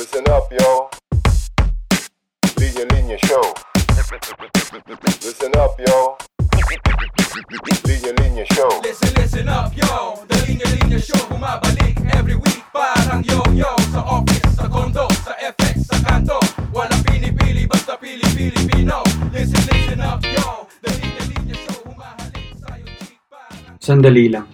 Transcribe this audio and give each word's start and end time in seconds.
Listen 0.00 0.24
up, 0.32 0.48
yo. 0.48 0.88
Linya 2.56 2.88
Linya 2.88 3.20
Show. 3.20 3.44
Listen 5.20 5.52
up, 5.60 5.76
yo. 5.76 6.16
Linya 7.84 8.12
Linya 8.16 8.44
Show. 8.56 8.80
Listen, 8.80 9.12
listen 9.20 9.44
up, 9.52 9.68
yo 9.76 10.24
The 10.24 10.40
Linya 10.48 10.64
Linya 10.72 10.96
Show 10.96 11.20
bumabalik 11.28 12.00
every 12.16 12.32
week 12.32 12.64
Parang 12.72 13.20
yo-yo 13.28 13.68
Sa 13.92 14.00
office, 14.00 14.48
sa 14.56 14.72
condo, 14.72 15.04
sa 15.20 15.36
FX, 15.36 15.92
sa 15.92 16.00
kanto 16.00 16.40
Walang 16.72 17.04
pinipili, 17.04 17.68
basta 17.68 18.00
pili-Pilipino 18.00 19.04
Listen, 19.36 19.60
listen 19.68 20.00
up, 20.00 20.24
yo 20.24 20.64
The 20.80 20.96
Linya 20.96 21.24
Linya 21.28 21.56
Show 21.60 21.76
humahalik 21.84 22.56
sa'yo 22.56 22.88
cheek 23.04 23.20
Parang 23.28 23.76
Sandali 23.76 24.32
lang. 24.32 24.48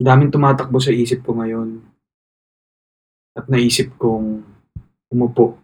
Ang 0.00 0.06
daming 0.08 0.32
tumatakbo 0.32 0.80
sa 0.80 0.96
isip 0.96 1.20
ko 1.20 1.36
ngayon. 1.36 1.87
At 3.38 3.46
naisip 3.46 3.94
kong 3.94 4.42
umupo 5.14 5.54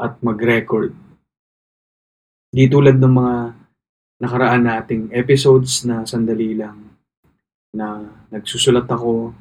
at 0.00 0.16
mag-record. 0.24 0.96
Di 2.48 2.64
tulad 2.64 2.96
ng 2.96 3.12
mga 3.12 3.36
nakaraan 4.24 4.64
nating 4.64 5.12
episodes 5.12 5.84
na 5.84 6.08
sandali 6.08 6.56
lang 6.56 6.80
na 7.76 8.08
nagsusulat 8.32 8.88
ako 8.88 9.36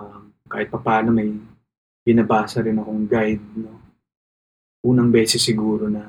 um, 0.00 0.22
kahit 0.48 0.72
papaano 0.72 1.12
may 1.12 1.28
binabasa 2.00 2.64
rin 2.64 2.80
akong 2.80 3.04
guide. 3.04 3.44
No? 3.60 3.76
Unang 4.80 5.12
beses 5.12 5.44
siguro 5.44 5.92
na 5.92 6.08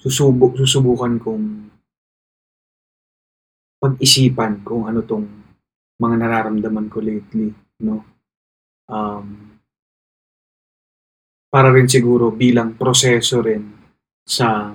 susubok 0.00 0.56
susubukan 0.60 1.16
kong 1.20 1.44
pag-isipan 3.80 4.60
kung 4.60 4.84
ano 4.84 5.00
tong 5.04 5.28
mga 6.00 6.16
nararamdaman 6.16 6.88
ko 6.88 6.98
lately, 7.04 7.52
no? 7.84 8.00
Um, 8.88 9.50
para 11.52 11.68
rin 11.74 11.90
siguro 11.90 12.32
bilang 12.32 12.78
proseso 12.78 13.44
rin 13.44 13.68
sa 14.24 14.72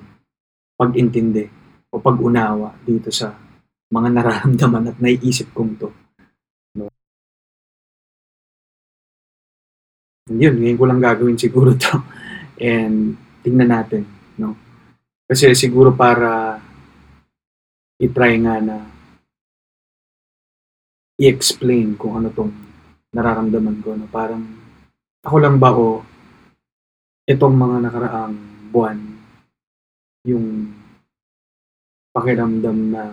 pag-intindi 0.76 1.48
o 1.90 1.98
pag-unawa 2.04 2.76
dito 2.84 3.10
sa 3.10 3.32
mga 3.90 4.10
nararamdaman 4.12 4.92
at 4.92 4.98
naiisip 5.00 5.56
kong 5.56 5.74
to. 5.80 5.90
No? 6.76 6.92
Yun, 10.30 10.56
ngayon 10.60 10.80
ko 10.80 10.86
lang 10.86 11.02
gagawin 11.02 11.40
siguro 11.40 11.74
to. 11.74 11.96
And 12.60 13.16
tingnan 13.40 13.72
natin, 13.72 14.04
no? 14.36 14.56
Kasi 15.26 15.56
siguro 15.56 15.96
para 15.96 16.60
i-try 18.04 18.36
nga 18.44 18.60
na 18.60 18.95
i-explain 21.16 21.96
kung 21.96 22.20
ano 22.20 22.32
tong 22.32 22.52
nararamdaman 23.16 23.80
ko. 23.80 23.96
No? 23.96 24.08
Parang 24.12 24.44
ako 25.24 25.36
lang 25.40 25.56
ba 25.58 25.72
o 25.72 26.04
itong 27.26 27.56
mga 27.56 27.78
nakaraang 27.88 28.36
buwan 28.70 29.00
yung 30.28 30.70
pakiramdam 32.12 32.78
na 32.92 33.04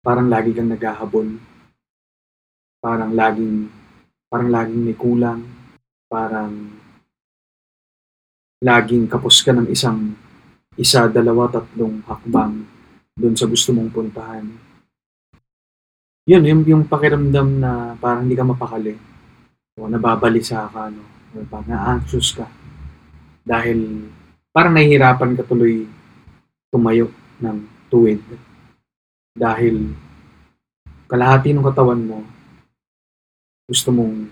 parang 0.00 0.28
lagi 0.28 0.50
kang 0.52 0.72
naghahabol. 0.72 1.28
Parang 2.80 3.12
laging 3.12 3.68
parang 4.28 4.50
laging 4.50 4.82
may 4.84 4.96
kulang. 4.96 5.40
Parang 6.08 6.52
laging 8.64 9.04
kapos 9.08 9.44
ka 9.44 9.52
ng 9.52 9.68
isang 9.68 10.16
isa, 10.74 11.06
dalawa, 11.06 11.46
tatlong 11.46 12.02
hakbang 12.02 12.66
doon 13.14 13.34
sa 13.38 13.46
gusto 13.46 13.70
mong 13.70 13.94
puntahan. 13.94 14.73
Yun, 16.24 16.42
yung, 16.48 16.62
yung 16.64 16.82
pakiramdam 16.88 17.60
na 17.60 17.92
parang 18.00 18.24
hindi 18.24 18.32
ka 18.32 18.48
mapakali 18.48 18.96
o 19.76 19.84
nababalisa 19.92 20.64
ka, 20.72 20.88
no? 20.88 21.04
o 21.36 21.44
parang 21.44 21.68
na-anxious 21.68 22.32
ka. 22.32 22.48
Dahil 23.44 24.08
parang 24.48 24.72
nahihirapan 24.72 25.36
ka 25.36 25.44
tuloy 25.44 25.84
tumayo 26.72 27.12
ng 27.44 27.58
tuwid. 27.92 28.24
Dahil 29.36 29.92
kalahati 31.04 31.52
ng 31.52 31.66
katawan 31.68 32.00
mo, 32.00 32.24
gusto 33.68 33.92
mong 33.92 34.24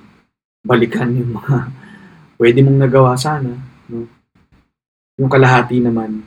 balikan 0.64 1.12
yung 1.12 1.36
mga 1.36 1.56
pwede 2.40 2.58
mong 2.64 2.78
nagawa 2.88 3.20
sana. 3.20 3.52
No? 3.92 4.08
Yung 5.20 5.28
kalahati 5.28 5.76
naman, 5.76 6.24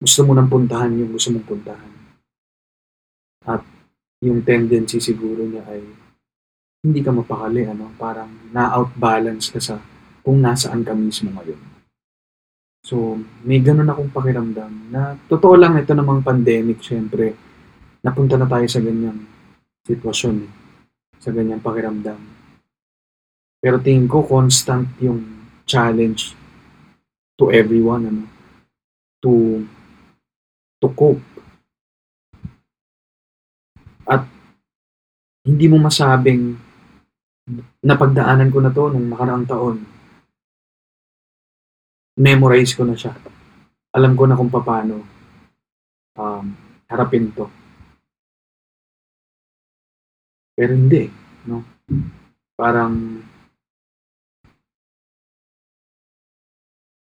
gusto 0.00 0.24
mo 0.24 0.32
nang 0.32 0.48
puntahan 0.48 0.96
yung 0.96 1.12
gusto 1.12 1.28
mong 1.28 1.44
puntahan. 1.44 2.01
At 3.46 3.62
yung 4.22 4.46
tendency 4.46 5.02
siguro 5.02 5.42
niya 5.42 5.66
ay 5.66 5.82
hindi 6.82 7.00
ka 7.02 7.14
mapakali, 7.14 7.66
ano? 7.66 7.94
Parang 7.94 8.30
na-outbalance 8.50 9.54
ka 9.54 9.60
sa 9.62 9.78
kung 10.22 10.42
nasaan 10.42 10.82
ka 10.82 10.94
mismo 10.94 11.30
ngayon. 11.34 11.72
So, 12.82 13.14
may 13.46 13.62
ganun 13.62 13.86
akong 13.86 14.10
pakiramdam 14.10 14.90
na 14.90 15.14
totoo 15.30 15.54
lang 15.54 15.78
ito 15.78 15.94
namang 15.94 16.26
pandemic, 16.26 16.82
syempre. 16.82 17.38
Napunta 18.02 18.34
na 18.34 18.50
tayo 18.50 18.66
sa 18.66 18.82
ganyang 18.82 19.22
sitwasyon, 19.86 20.36
eh, 20.42 20.50
sa 21.22 21.30
ganyang 21.30 21.62
pakiramdam. 21.62 22.18
Pero 23.62 23.78
tingin 23.78 24.10
ko 24.10 24.26
constant 24.26 24.90
yung 24.98 25.46
challenge 25.62 26.34
to 27.38 27.54
everyone, 27.54 28.10
ano? 28.10 28.24
To 29.22 29.62
to 30.82 30.90
cope. 30.98 31.22
At 34.02 34.26
hindi 35.42 35.66
mo 35.66 35.78
masabing 35.82 36.54
napagdaanan 37.82 38.50
ko 38.54 38.58
na 38.62 38.70
to 38.70 38.84
nung 38.94 39.10
nakaraang 39.10 39.46
taon. 39.46 39.78
Memorize 42.14 42.72
ko 42.78 42.86
na 42.86 42.94
siya. 42.94 43.10
Alam 43.92 44.14
ko 44.14 44.24
na 44.30 44.38
kung 44.38 44.52
paano 44.52 45.02
um, 46.14 46.46
harapin 46.86 47.34
to. 47.34 47.50
Pero 50.54 50.72
hindi, 50.76 51.08
no? 51.48 51.64
Parang 52.54 52.94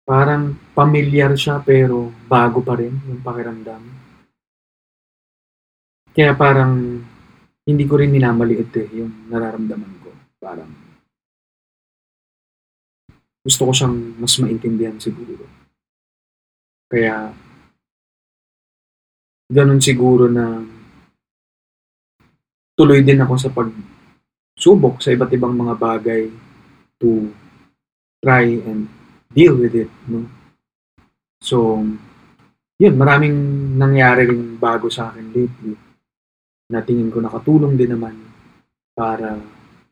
parang 0.02 0.54
familiar 0.72 1.34
siya 1.36 1.62
pero 1.62 2.10
bago 2.26 2.62
pa 2.64 2.78
rin 2.78 2.94
yung 3.10 3.20
pakiramdam. 3.20 3.82
Kaya 6.12 6.32
parang 6.36 7.02
hindi 7.62 7.84
ko 7.86 7.94
rin 7.94 8.10
minamaliit 8.10 8.74
eh 8.74 8.88
yung 8.98 9.30
nararamdaman 9.30 9.92
ko. 10.02 10.10
Parang 10.42 10.70
gusto 13.42 13.62
ko 13.66 13.72
siyang 13.74 14.18
mas 14.18 14.34
maintindihan 14.42 14.98
siguro. 14.98 15.46
Kaya 16.90 17.30
ganun 19.46 19.78
siguro 19.78 20.26
na 20.26 20.62
tuloy 22.74 23.06
din 23.06 23.22
ako 23.22 23.34
sa 23.38 23.50
pagsubok 23.54 24.98
sa 24.98 25.14
iba't 25.14 25.30
ibang 25.34 25.54
mga 25.54 25.74
bagay 25.78 26.22
to 26.98 27.30
try 28.18 28.46
and 28.46 28.90
deal 29.30 29.54
with 29.54 29.74
it. 29.74 29.90
No? 30.10 30.26
So, 31.42 31.82
yun, 32.78 32.94
maraming 32.94 33.34
nangyari 33.78 34.30
rin 34.30 34.58
bago 34.58 34.90
sa 34.90 35.10
akin 35.10 35.30
lately 35.30 35.91
na 36.72 36.80
tingin 36.80 37.12
ko 37.12 37.20
nakatulong 37.20 37.76
din 37.76 37.92
naman 37.92 38.16
para 38.96 39.36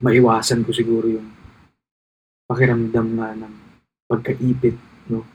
maiwasan 0.00 0.64
ko 0.64 0.72
siguro 0.72 1.12
yung 1.12 1.28
pakiramdam 2.48 3.08
nga 3.20 3.36
ng 3.36 3.54
pagkaipit, 4.08 4.76
no? 5.12 5.28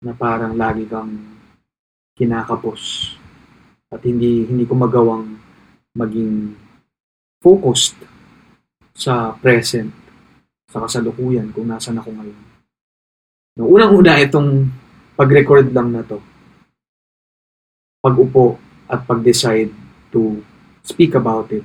Na 0.00 0.16
parang 0.16 0.56
lagi 0.56 0.88
kang 0.88 1.12
kinakapos 2.16 3.12
at 3.92 4.00
hindi 4.00 4.48
hindi 4.48 4.64
ko 4.64 4.74
magawang 4.80 5.36
maging 5.92 6.56
focused 7.44 8.00
sa 8.96 9.36
present, 9.36 9.92
sa 10.72 10.84
kasalukuyan 10.84 11.52
kung 11.52 11.68
nasan 11.68 12.00
ako 12.00 12.16
ngayon. 12.16 12.42
No, 13.60 13.68
unang-una 13.68 14.20
itong 14.24 14.68
pag-record 15.16 15.68
lang 15.72 15.92
na 15.92 16.04
to. 16.04 16.20
Pag-upo 18.00 18.56
at 18.88 19.04
pag-decide 19.04 19.79
to 20.10 20.42
speak 20.82 21.14
about 21.14 21.50
it, 21.54 21.64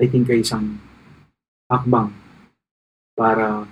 I 0.00 0.08
think 0.08 0.28
ay 0.32 0.40
isang 0.40 0.80
hakbang 1.68 2.12
para 3.12 3.68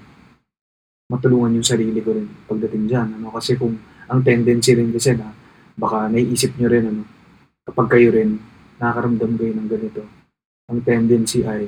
matulungan 1.08 1.56
yung 1.56 1.66
sarili 1.66 2.05
ko 2.05 2.12
rin 2.12 2.28
pagdating 2.44 2.84
dyan. 2.84 3.08
Ano? 3.16 3.32
Kasi 3.32 3.56
kung 3.56 3.81
ang 4.08 4.20
tendency 4.20 4.76
rin 4.76 4.93
kasi 4.93 5.16
na 5.16 5.32
baka 5.78 6.08
naiisip 6.12 6.56
nyo 6.56 6.69
rin 6.69 6.84
ano, 6.84 7.02
kapag 7.64 7.96
kayo 7.96 8.12
rin 8.12 8.37
nakakaramdam 8.76 9.32
kayo 9.40 9.52
ng 9.56 9.69
ganito, 9.69 10.02
ang 10.69 10.81
tendency 10.84 11.49
ay 11.49 11.64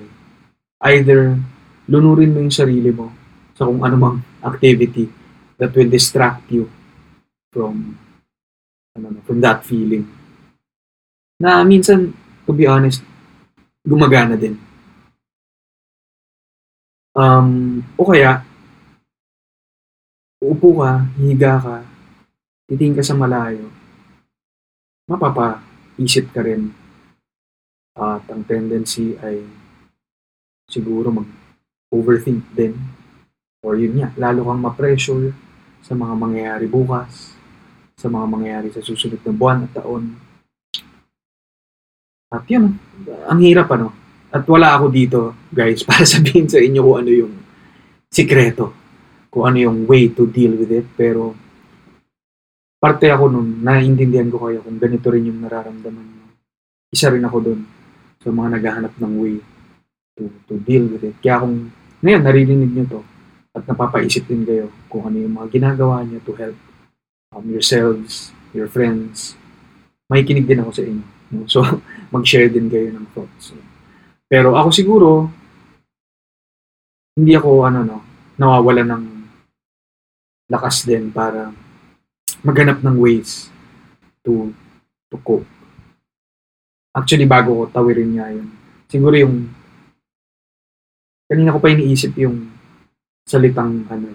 either 0.93 1.41
lunurin 1.89 2.37
mo 2.37 2.45
yung 2.45 2.53
sarili 2.53 2.93
mo 2.93 3.13
sa 3.57 3.65
kung 3.65 3.81
anumang 3.81 4.21
activity 4.45 5.09
that 5.57 5.73
will 5.73 5.89
distract 5.89 6.45
you 6.53 6.69
from 7.53 7.97
ano, 8.97 9.21
from 9.25 9.41
that 9.41 9.65
feeling. 9.65 10.05
Na 11.41 11.65
minsan 11.65 12.13
to 12.45 12.53
be 12.53 12.65
honest, 12.65 13.05
gumagana 13.85 14.37
din. 14.37 14.57
Um, 17.17 17.83
o 17.99 18.07
kaya, 18.07 18.47
uupo 20.41 20.81
ka, 20.81 21.05
higa 21.19 21.59
ka, 21.59 21.77
titingin 22.71 22.97
ka 22.97 23.05
sa 23.05 23.19
malayo, 23.19 23.67
mapapaisip 25.11 26.31
ka 26.31 26.47
rin. 26.47 26.71
At 27.99 28.25
ang 28.31 28.47
tendency 28.47 29.19
ay 29.19 29.43
siguro 30.71 31.11
mag-overthink 31.11 32.47
din. 32.55 32.79
Or 33.67 33.75
yun 33.77 33.99
nga, 34.01 34.15
lalo 34.17 34.47
kang 34.47 34.63
ma-pressure 34.63 35.35
sa 35.83 35.99
mga 35.99 36.15
mangyayari 36.15 36.71
bukas, 36.71 37.35
sa 37.99 38.09
mga 38.09 38.27
mangyayari 38.31 38.69
sa 38.73 38.81
susunod 38.81 39.21
na 39.21 39.35
buwan 39.35 39.67
at 39.67 39.75
taon. 39.77 40.17
At 42.31 42.47
yun, 42.47 42.79
ang 43.27 43.41
hirap 43.43 43.67
ano. 43.75 43.91
At 44.31 44.47
wala 44.47 44.79
ako 44.79 44.87
dito, 44.95 45.19
guys, 45.51 45.83
para 45.89 46.07
sabihin 46.07 46.47
sa 46.47 46.63
inyo 46.63 46.81
kung 46.81 46.99
ano 47.03 47.11
yung 47.11 47.35
sikreto. 48.07 48.71
Kung 49.31 49.51
ano 49.51 49.59
yung 49.59 49.79
way 49.91 50.11
to 50.15 50.31
deal 50.31 50.55
with 50.55 50.71
it. 50.71 50.87
Pero, 50.95 51.35
parte 52.79 53.11
ako 53.11 53.35
nun, 53.35 53.67
naiintindihan 53.67 54.31
ko 54.31 54.47
kayo 54.47 54.63
kung 54.63 54.79
ganito 54.79 55.11
rin 55.11 55.27
yung 55.27 55.43
nararamdaman 55.43 56.07
nyo. 56.07 56.27
Isa 56.91 57.11
rin 57.11 57.27
ako 57.27 57.39
dun 57.43 57.61
sa 58.23 58.31
mga 58.31 58.49
naghahanap 58.59 58.95
ng 58.99 59.15
way 59.19 59.37
to, 60.19 60.31
to 60.47 60.55
deal 60.63 60.87
with 60.87 61.03
it. 61.03 61.17
Kaya 61.19 61.43
kung 61.43 61.71
ngayon 62.01 62.23
naririnig 62.25 62.73
nyo 62.73 62.85
to 62.89 63.01
at 63.51 63.67
napapaisip 63.67 64.25
din 64.31 64.47
kayo 64.47 64.71
kung 64.87 65.11
ano 65.11 65.19
yung 65.19 65.35
mga 65.35 65.49
ginagawa 65.51 66.07
nyo 66.07 66.23
to 66.23 66.33
help 66.39 66.57
um, 67.35 67.45
yourselves, 67.51 68.31
your 68.55 68.71
friends, 68.71 69.35
makikinig 70.07 70.47
din 70.47 70.63
ako 70.63 70.71
sa 70.71 70.83
inyo. 70.87 71.07
So, 71.47 71.61
mag-share 72.11 72.51
din 72.51 72.67
kayo 72.71 72.91
ng 72.91 73.07
thoughts. 73.15 73.55
Pero 74.31 74.55
ako 74.55 74.69
siguro, 74.71 75.09
hindi 77.19 77.35
ako, 77.35 77.67
ano, 77.67 77.81
no, 77.83 77.99
nawawala 78.39 78.83
ng 78.87 79.05
lakas 80.51 80.83
din 80.87 81.15
para 81.15 81.55
maghanap 82.43 82.83
ng 82.83 82.97
ways 82.99 83.53
to 84.27 84.51
to 85.11 85.17
cope. 85.23 85.47
Actually, 86.91 87.27
bago 87.27 87.55
ko 87.55 87.63
tawirin 87.71 88.19
niya 88.19 88.35
yun, 88.35 88.51
siguro 88.91 89.15
yung 89.15 89.47
kanina 91.31 91.55
ko 91.55 91.63
pa 91.63 91.71
iniisip 91.71 92.19
yung 92.19 92.51
salitang 93.23 93.87
ano 93.87 94.11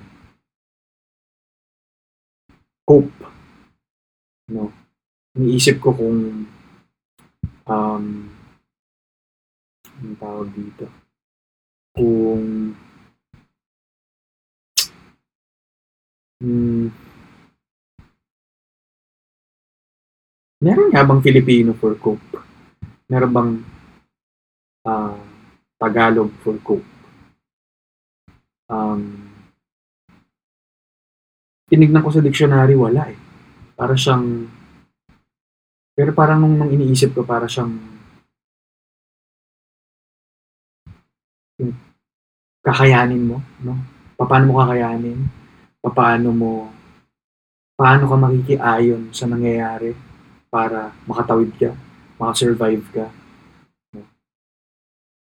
cope. 2.86 3.13
No. 4.51 4.69
Iniisip 5.36 5.81
ko 5.81 5.95
kung 5.95 6.45
um 7.66 8.30
ang 9.96 10.16
tawag 10.20 10.50
dito. 10.54 10.86
Kung 11.96 12.76
hmm, 16.44 16.88
Meron 20.66 20.90
nga 20.90 21.06
bang 21.06 21.22
Filipino 21.22 21.78
for 21.78 21.94
cope? 22.02 22.42
Meron 23.06 23.32
bang 23.32 23.52
ah, 24.90 25.20
Tagalog 25.78 26.34
for 26.42 26.58
cope? 26.66 26.90
Um, 28.66 29.30
tinignan 31.70 32.02
ko 32.02 32.10
sa 32.10 32.26
dictionary, 32.26 32.74
wala 32.74 33.14
eh. 33.14 33.20
Para 33.78 33.94
siyang, 33.94 34.50
pero 35.95 36.12
parang 36.12 36.44
nung, 36.44 36.59
nung 36.59 36.71
iniisip 36.71 37.15
ko, 37.15 37.24
para 37.24 37.47
siyang 37.47 37.71
yung 41.63 41.71
kakayanin 42.59 43.24
mo, 43.24 43.39
no? 43.63 43.80
Paano 44.19 44.44
mo 44.51 44.53
kakayanin? 44.59 45.24
Paano 45.80 46.30
mo 46.36 46.51
paano 47.75 48.07
ka 48.07 48.15
makikiayon 48.15 49.12
sa 49.12 49.27
nangyayari 49.27 49.92
para 50.47 50.95
makatawid 51.03 51.51
ka, 51.59 51.75
makasurvive 52.15 52.88
ka. 52.95 53.12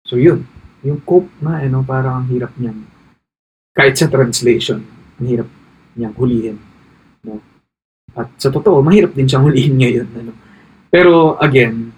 So 0.10 0.18
yun, 0.18 0.50
yung 0.82 1.06
cope 1.06 1.30
na, 1.38 1.62
ano, 1.62 1.86
parang 1.86 2.26
ang 2.26 2.28
hirap 2.34 2.58
niyang, 2.58 2.90
kahit 3.78 3.94
sa 3.94 4.10
translation, 4.10 4.82
ang 5.22 5.28
hirap 5.30 5.50
niyang 5.94 6.18
hulihin. 6.18 6.58
No? 7.22 7.38
At 8.18 8.34
sa 8.42 8.50
totoo, 8.50 8.82
mahirap 8.82 9.14
din 9.14 9.30
siyang 9.30 9.46
hulihin 9.46 9.78
ngayon. 9.78 10.10
Ano? 10.18 10.34
Pero 10.90 11.38
again, 11.38 11.94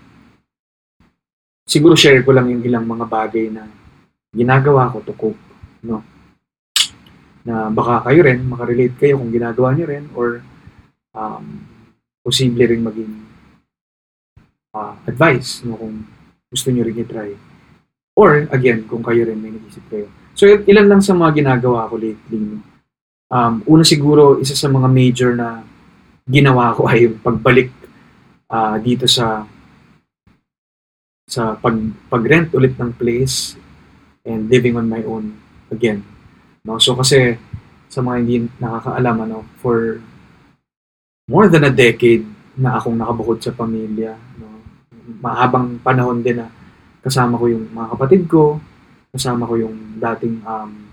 siguro 1.64 1.96
share 1.96 2.24
ko 2.28 2.36
lang 2.36 2.52
yung 2.52 2.64
ilang 2.68 2.84
mga 2.84 3.08
bagay 3.08 3.48
na 3.48 3.64
ginagawa 4.36 4.92
ko 4.92 5.00
to 5.04 5.16
cope. 5.16 5.40
No? 5.84 6.04
Na 7.48 7.72
baka 7.72 8.12
kayo 8.12 8.28
rin, 8.28 8.44
makarelate 8.44 8.96
kayo 9.00 9.18
kung 9.18 9.32
ginagawa 9.32 9.72
niyo 9.74 9.88
rin 9.88 10.06
or 10.14 10.44
um, 11.16 11.64
posible 12.22 12.68
rin 12.68 12.84
maging 12.84 13.14
uh, 14.76 14.94
advice 15.08 15.64
no, 15.64 15.80
kung 15.80 16.06
gusto 16.52 16.68
nyo 16.70 16.84
rin 16.84 17.02
i-try. 17.02 17.32
Or, 18.12 18.44
again, 18.52 18.84
kung 18.92 19.02
kayo 19.02 19.24
rin 19.24 19.40
may 19.40 19.56
naisip 19.56 19.88
kayo. 19.88 20.12
So, 20.36 20.44
ilan 20.44 20.92
lang 20.92 21.02
sa 21.02 21.16
mga 21.16 21.42
ginagawa 21.44 21.88
ko 21.88 21.96
lately. 21.96 22.40
No? 22.44 22.60
Um, 23.32 23.64
una 23.64 23.88
siguro, 23.88 24.36
isa 24.44 24.52
sa 24.52 24.68
mga 24.68 24.92
major 24.92 25.32
na 25.32 25.64
ginawa 26.28 26.76
ko 26.76 26.92
ay 26.92 27.08
pagbalik 27.24 27.72
uh, 28.52 28.76
dito 28.84 29.08
sa 29.08 29.48
sa 31.32 31.56
pag, 31.56 31.80
pag-rent 32.12 32.52
ulit 32.52 32.76
ng 32.76 32.92
place 33.00 33.56
and 34.28 34.52
living 34.52 34.76
on 34.76 34.92
my 34.92 35.00
own 35.08 35.32
again. 35.72 36.04
No? 36.68 36.76
So, 36.76 37.00
kasi 37.00 37.40
sa 37.88 38.04
mga 38.04 38.18
hindi 38.20 38.36
nakakaalam, 38.60 39.18
ano, 39.24 39.38
for 39.64 40.04
more 41.32 41.48
than 41.48 41.64
a 41.64 41.72
decade 41.72 42.28
na 42.60 42.76
akong 42.76 43.00
nakabukod 43.00 43.40
sa 43.40 43.56
pamilya. 43.56 44.20
No? 44.36 44.60
Mahabang 45.24 45.80
panahon 45.80 46.20
din 46.20 46.44
na 46.44 46.52
kasama 47.00 47.40
ko 47.40 47.48
yung 47.48 47.72
mga 47.72 47.88
kapatid 47.96 48.22
ko, 48.28 48.60
kasama 49.16 49.48
ko 49.48 49.56
yung 49.56 49.96
dating 50.04 50.44
um, 50.44 50.92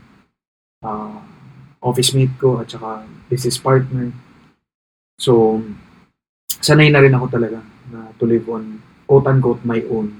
uh, 0.86 1.18
office 1.82 2.14
mate 2.14 2.34
ko 2.38 2.62
at 2.62 2.70
saka 2.70 3.02
business 3.26 3.58
partner. 3.58 4.14
So, 5.18 5.58
sanay 6.58 6.90
na 6.90 7.02
rin 7.02 7.14
ako 7.14 7.26
talaga 7.30 7.58
na 7.88 8.10
to 8.18 8.24
live 8.28 8.46
on 8.50 8.78
quote-unquote 9.08 9.64
my 9.64 9.80
own. 9.88 10.12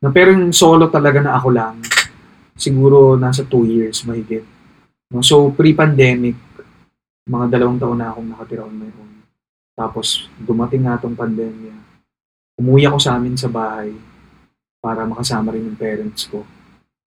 Na, 0.00 0.08
pero 0.08 0.32
yung 0.32 0.56
solo 0.56 0.88
talaga 0.88 1.20
na 1.20 1.36
ako 1.36 1.48
lang, 1.52 1.76
siguro 2.56 3.20
nasa 3.20 3.44
two 3.44 3.68
years 3.68 4.00
mahigit. 4.08 4.44
No? 5.12 5.20
So, 5.20 5.52
pre-pandemic, 5.52 6.40
mga 7.28 7.52
dalawang 7.52 7.76
taon 7.76 8.00
na 8.00 8.08
akong 8.08 8.28
nakatira 8.32 8.64
on 8.64 8.76
my 8.80 8.88
own. 8.88 9.12
Tapos, 9.76 10.28
dumating 10.40 10.88
nga 10.88 10.96
itong 10.96 11.16
pandemya. 11.16 11.76
Umuwi 12.56 12.88
ako 12.88 12.98
sa 13.00 13.20
amin 13.20 13.36
sa 13.36 13.52
bahay 13.52 13.92
para 14.80 15.04
makasama 15.04 15.52
rin 15.52 15.68
yung 15.68 15.76
parents 15.76 16.24
ko. 16.28 16.44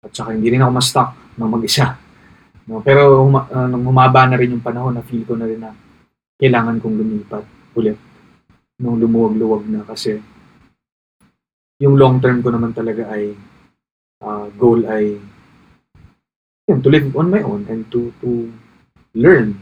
At 0.03 0.15
saka 0.15 0.35
hindi 0.35 0.55
rin 0.55 0.63
ako 0.63 0.71
ma-stuck 0.71 1.11
na 1.35 1.51
mag-isa. 1.51 1.99
No, 2.67 2.83
pero 2.83 3.23
huma, 3.23 3.47
uh, 3.47 3.71
humaba 3.71 4.27
na 4.27 4.39
rin 4.39 4.55
yung 4.55 4.63
panahon, 4.63 4.99
na 4.99 5.07
feel 5.07 5.23
ko 5.23 5.39
na 5.39 5.47
rin 5.47 5.63
na 5.63 5.71
kailangan 6.39 6.83
kong 6.83 6.99
lumipat 6.99 7.45
ulit. 7.79 7.99
Nung 8.77 9.01
lumuwag-luwag 9.01 9.65
na 9.73 9.81
kasi 9.89 10.21
yung 11.81 11.97
long 11.97 12.21
term 12.21 12.41
ko 12.41 12.49
naman 12.53 12.73
talaga 12.73 13.09
ay 13.13 13.37
uh, 14.25 14.49
goal 14.57 14.85
ay 14.89 15.17
yun, 16.67 16.81
to 16.83 16.89
live 16.91 17.09
on 17.17 17.31
my 17.31 17.41
own 17.45 17.65
and 17.69 17.87
to 17.93 18.11
to 18.21 18.51
learn 19.15 19.55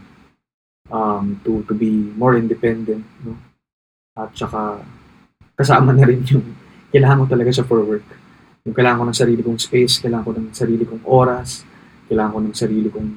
um, 0.89 1.39
to 1.45 1.61
to 1.69 1.73
be 1.75 2.11
more 2.17 2.35
independent, 2.35 3.05
no? 3.23 3.37
At 4.15 4.33
saka 4.33 4.81
kasama 5.55 5.91
na 5.95 6.07
rin 6.07 6.23
yung 6.27 6.55
kailangan 6.91 7.23
ko 7.23 7.35
talaga 7.35 7.51
siya 7.51 7.67
for 7.67 7.83
work. 7.83 8.07
Yung 8.65 8.75
kailangan 8.75 8.99
ko 9.03 9.05
ng 9.11 9.19
sarili 9.21 9.41
kong 9.45 9.59
space, 9.61 10.01
kailangan 10.01 10.25
ko 10.25 10.31
ng 10.33 10.47
sarili 10.55 10.83
kong 10.87 11.03
oras, 11.05 11.61
kailangan 12.09 12.33
ko 12.33 12.39
ng 12.41 12.55
sarili 12.57 12.89
kong 12.89 13.09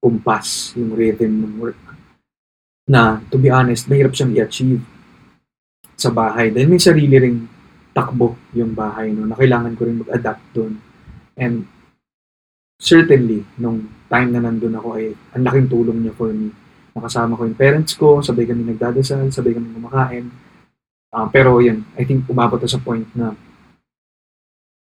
kumpas, 0.00 0.72
yung 0.78 0.94
rhythm 0.94 1.44
ng 1.44 1.54
work. 1.60 1.82
Na, 2.86 3.18
to 3.28 3.36
be 3.36 3.50
honest, 3.50 3.90
mahirap 3.90 4.14
siyang 4.14 4.32
i-achieve 4.38 4.95
sa 5.96 6.12
bahay. 6.12 6.52
Dahil 6.52 6.68
may 6.68 6.80
sarili 6.80 7.16
ring 7.16 7.48
takbo 7.96 8.36
yung 8.52 8.76
bahay, 8.76 9.10
no, 9.10 9.24
na 9.24 9.36
kailangan 9.36 9.72
ko 9.74 9.82
rin 9.88 10.00
mag-adapt 10.04 10.44
doon. 10.52 10.76
And 11.36 11.64
certainly, 12.76 13.48
nung 13.56 13.88
time 14.12 14.36
na 14.36 14.44
nandun 14.44 14.76
ako 14.76 14.88
ay 15.00 15.16
ang 15.32 15.42
laking 15.42 15.68
tulong 15.72 16.04
niya 16.04 16.12
for 16.12 16.30
me 16.30 16.52
nakasama 16.96 17.36
ko 17.36 17.44
yung 17.44 17.60
parents 17.60 17.92
ko, 17.92 18.24
sabay 18.24 18.48
kami 18.48 18.64
nagdadasal, 18.64 19.28
sabay 19.28 19.52
kami 19.52 19.68
kumakain. 19.76 20.32
Uh, 21.12 21.28
pero 21.28 21.60
yun, 21.60 21.84
I 21.92 22.08
think 22.08 22.24
umabot 22.24 22.56
sa 22.64 22.80
point 22.80 23.04
na 23.12 23.36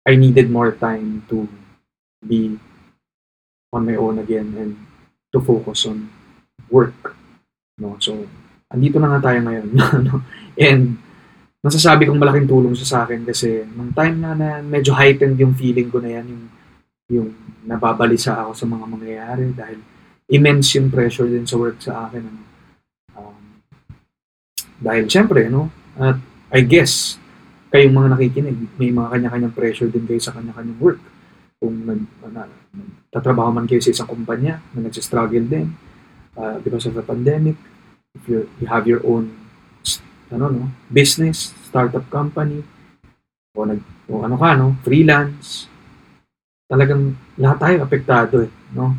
I 0.02 0.18
needed 0.18 0.50
more 0.50 0.74
time 0.74 1.22
to 1.30 1.46
be 2.26 2.58
on 3.70 3.86
my 3.86 3.94
own 3.94 4.18
again 4.18 4.50
and 4.58 4.74
to 5.30 5.38
focus 5.38 5.86
on 5.86 6.10
work. 6.74 7.14
No? 7.78 7.94
So, 8.02 8.26
andito 8.66 8.98
na 8.98 9.14
nga 9.14 9.30
tayo 9.30 9.46
ngayon. 9.46 9.68
and 10.56 10.98
masasabi 11.62 12.10
kong 12.10 12.18
malaking 12.18 12.50
tulong 12.50 12.74
siya 12.74 12.88
sa 12.88 12.98
akin 13.06 13.22
kasi 13.22 13.62
nung 13.70 13.94
time 13.94 14.18
na, 14.18 14.34
na 14.34 14.48
medyo 14.58 14.90
heightened 14.98 15.38
yung 15.38 15.54
feeling 15.54 15.88
ko 15.88 16.02
na 16.02 16.18
yan, 16.18 16.26
yung, 16.26 16.44
yung 17.12 17.28
nababalisa 17.62 18.34
ako 18.42 18.50
sa 18.58 18.66
mga 18.66 18.84
mangyayari 18.90 19.46
dahil 19.54 19.78
immense 20.26 20.74
yung 20.74 20.90
pressure 20.90 21.30
din 21.30 21.46
sa 21.46 21.54
work 21.60 21.78
sa 21.78 22.10
akin. 22.10 22.22
Ano. 22.26 22.42
Um, 23.14 23.42
dahil 24.82 25.06
syempre, 25.06 25.46
no, 25.46 25.70
at 25.94 26.18
I 26.50 26.66
guess, 26.66 27.16
kayong 27.70 27.94
mga 27.94 28.08
nakikinig, 28.18 28.58
may 28.76 28.90
mga 28.90 29.08
kanya-kanyang 29.08 29.54
pressure 29.54 29.88
din 29.88 30.04
kayo 30.04 30.20
sa 30.20 30.34
kanya-kanyang 30.34 30.80
work. 30.82 31.00
Kung 31.62 31.86
nag, 31.86 32.02
na, 32.26 32.50
tatrabaho 33.14 33.54
man 33.54 33.70
kayo 33.70 33.78
sa 33.78 33.94
isang 33.94 34.10
kumpanya 34.10 34.58
na 34.74 34.90
nagsistruggle 34.90 35.46
din 35.46 35.72
uh, 36.34 36.58
because 36.60 36.90
of 36.90 36.98
the 36.98 37.04
pandemic, 37.06 37.54
if 38.18 38.24
you, 38.26 38.50
you 38.58 38.66
have 38.66 38.84
your 38.84 39.00
own 39.06 39.41
ano 40.32 40.44
no, 40.48 40.64
business, 40.88 41.52
startup 41.68 42.08
company, 42.08 42.64
o 43.52 43.68
nag 43.68 43.80
o 44.08 44.24
ano 44.24 44.36
ka 44.40 44.56
no, 44.56 44.74
freelance. 44.80 45.68
Talagang 46.66 47.12
lahat 47.36 47.58
tayo 47.60 47.76
apektado 47.84 48.34
eh, 48.40 48.50
no? 48.72 48.96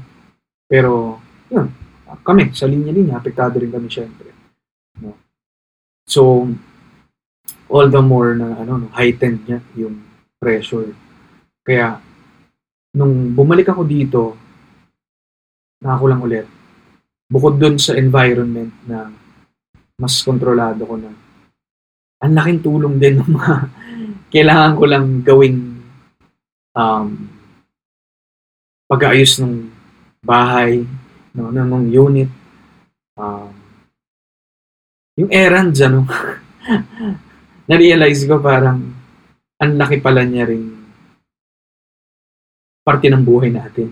Pero 0.69 1.17
yun, 1.49 1.73
kami 2.21 2.53
sa 2.53 2.69
linya-linya 2.69 3.17
apektado 3.17 3.57
rin 3.57 3.73
kami 3.73 3.89
syempre. 3.89 4.29
No? 5.01 5.17
So 6.05 6.45
all 7.73 7.89
the 7.89 8.01
more 8.01 8.37
na 8.37 8.61
ano 8.61 8.85
no, 8.85 8.87
heightened 8.93 9.49
niya 9.49 9.59
yung 9.73 10.05
pressure. 10.37 10.93
Kaya 11.65 11.97
nung 12.93 13.33
bumalik 13.33 13.73
ako 13.73 13.81
dito, 13.89 14.21
na 15.81 15.97
ako 15.97 16.03
lang 16.07 16.21
ulit, 16.21 16.47
bukod 17.27 17.57
dun 17.57 17.75
sa 17.81 17.97
environment 17.97 18.71
na 18.85 19.09
mas 19.99 20.21
kontrolado 20.25 20.83
ko 20.85 20.95
na 20.97 21.11
ang 22.23 22.33
laking 22.39 22.61
tulong 22.63 22.95
din 22.97 23.19
ng 23.19 23.29
mga 23.29 23.55
kailangan 24.33 24.73
ko 24.79 24.83
lang 24.87 25.05
gawing 25.21 25.59
um, 26.73 27.07
pag-aayos 28.87 29.41
ng 29.43 29.69
bahay, 30.23 30.87
no, 31.35 31.51
ng, 31.51 31.67
ng 31.67 31.85
unit, 31.91 32.31
um, 33.19 33.51
yung 35.19 35.29
errands, 35.29 35.83
ano, 35.83 36.07
na-realize 37.69 38.25
ko 38.25 38.39
parang 38.39 38.81
ang 39.59 39.71
laki 39.79 39.99
pala 39.99 40.25
niya 40.25 40.47
ring 40.47 40.73
parte 42.83 43.07
ng 43.07 43.23
buhay 43.23 43.47
natin. 43.51 43.91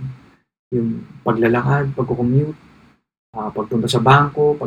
Yung 0.72 1.04
paglalakad, 1.24 1.96
pagkukommute, 1.96 2.60
uh, 3.36 3.50
pagpunta 3.52 3.88
sa 3.88 4.04
bangko, 4.04 4.60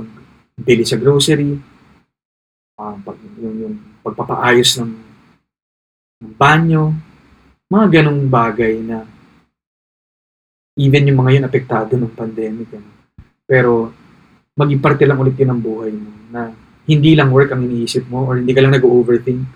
pagbili 0.54 0.86
sa 0.86 0.96
grocery, 0.98 1.58
uh, 2.78 2.94
pag, 3.02 3.18
yung, 3.38 3.56
yung 3.58 3.76
pagpapaayos 4.06 4.78
ng, 4.78 4.92
ng 6.22 6.32
banyo, 6.38 6.94
mga 7.70 7.86
ganong 8.00 8.22
bagay 8.30 8.78
na 8.78 9.02
even 10.78 11.06
yung 11.10 11.18
mga 11.22 11.32
yun 11.38 11.48
apektado 11.48 11.94
ng 11.98 12.14
pandemic. 12.14 12.70
Ano. 12.74 12.90
Pero 13.46 13.90
maging 14.54 14.82
parte 14.82 15.02
lang 15.06 15.18
ulit 15.18 15.34
yun 15.38 15.50
ng 15.54 15.62
buhay 15.62 15.92
mo 15.94 16.10
na 16.30 16.54
hindi 16.86 17.16
lang 17.16 17.32
work 17.34 17.50
ang 17.50 17.64
iniisip 17.64 18.06
mo 18.06 18.28
or 18.28 18.38
hindi 18.38 18.52
ka 18.54 18.62
lang 18.62 18.74
nag-overthink. 18.74 19.46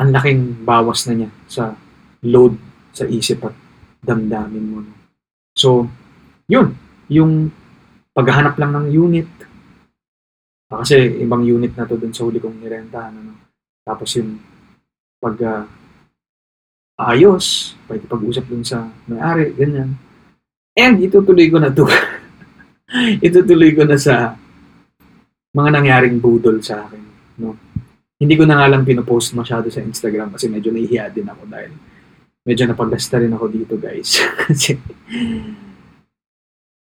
Ang 0.00 0.08
laking 0.10 0.64
bawas 0.66 1.06
na 1.06 1.14
niya 1.14 1.30
sa 1.46 1.76
load 2.24 2.56
sa 2.90 3.04
isip 3.06 3.44
at 3.44 3.54
damdamin 4.02 4.66
mo. 4.66 4.78
So, 5.54 5.86
yun. 6.48 6.74
Yung 7.12 7.52
paghahanap 8.16 8.56
lang 8.56 8.72
ng 8.72 8.86
unit, 8.88 9.28
Ah, 10.72 10.80
kasi 10.80 11.20
ibang 11.20 11.44
unit 11.44 11.76
na 11.76 11.84
to 11.84 12.00
dun 12.00 12.16
sa 12.16 12.24
huli 12.24 12.40
kong 12.40 12.64
nirentahan. 12.64 13.12
Ano? 13.12 13.36
Tapos 13.84 14.08
yung 14.16 14.40
pag 15.20 15.36
uh, 15.36 15.64
ayos, 16.96 17.76
pwede 17.92 18.08
pag-usap 18.08 18.48
dun 18.48 18.64
sa 18.64 18.88
may-ari, 19.04 19.52
ganyan. 19.52 20.00
And 20.72 20.96
itutuloy 20.96 21.52
ko 21.52 21.60
na 21.60 21.68
to. 21.68 21.84
itutuloy 23.28 23.76
ko 23.76 23.84
na 23.84 24.00
sa 24.00 24.32
mga 25.52 25.70
nangyaring 25.76 26.16
budol 26.24 26.64
sa 26.64 26.88
akin. 26.88 27.04
No? 27.36 27.52
Hindi 28.16 28.34
ko 28.40 28.48
na 28.48 28.56
nga 28.56 28.72
lang 28.72 28.88
pinopost 28.88 29.36
masyado 29.36 29.68
sa 29.68 29.84
Instagram 29.84 30.32
kasi 30.32 30.48
medyo 30.48 30.72
nahihiya 30.72 31.12
din 31.12 31.28
ako 31.28 31.42
dahil 31.52 31.76
medyo 32.48 32.64
napaglasta 32.64 33.20
rin 33.20 33.36
ako 33.36 33.44
dito 33.52 33.76
guys. 33.76 34.24
kasi 34.48 34.80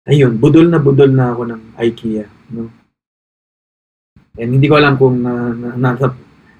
ayun, 0.03 0.35
budol 0.35 0.67
na 0.67 0.83
budol 0.83 1.15
na 1.15 1.31
ako 1.31 1.47
ng 1.47 1.61
IKEA. 1.79 2.27
No? 2.51 2.78
And 4.39 4.55
hindi 4.55 4.71
ko 4.71 4.79
alam 4.79 4.95
kung 4.95 5.19
na, 5.19 5.51
na, 5.51 5.75
na, 5.75 6.07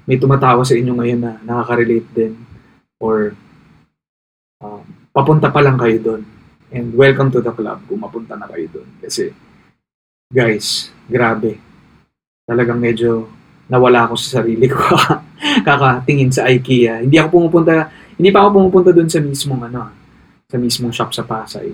may 0.03 0.19
tumatawa 0.19 0.67
sa 0.67 0.75
inyo 0.75 0.99
ngayon 0.99 1.21
na 1.23 1.33
nakaka-relate 1.47 2.09
din 2.11 2.33
or 2.99 3.31
um, 4.59 4.83
papunta 5.15 5.47
pa 5.47 5.63
lang 5.63 5.79
kayo 5.79 5.95
doon. 6.03 6.21
And 6.69 6.91
welcome 6.93 7.31
to 7.31 7.39
the 7.39 7.55
club 7.55 7.87
kung 7.87 8.03
mapunta 8.03 8.35
na 8.35 8.51
kayo 8.51 8.67
doon. 8.67 8.89
Kasi, 8.99 9.31
guys, 10.27 10.91
grabe. 11.07 11.57
Talagang 12.43 12.83
medyo 12.83 13.31
nawala 13.71 14.09
ako 14.09 14.19
sa 14.19 14.41
sarili 14.41 14.67
ko 14.67 14.81
kakatingin 15.67 16.35
sa 16.35 16.51
IKEA. 16.51 17.05
Hindi 17.05 17.15
ako 17.15 17.39
pumupunta, 17.39 17.87
hindi 18.19 18.29
pa 18.33 18.43
ako 18.43 18.49
pumupunta 18.59 18.91
doon 18.91 19.07
sa 19.07 19.23
mismong 19.23 19.71
ano, 19.71 19.81
sa 20.51 20.57
mismong 20.59 20.91
shop 20.91 21.15
sa 21.15 21.23
Pasay. 21.23 21.71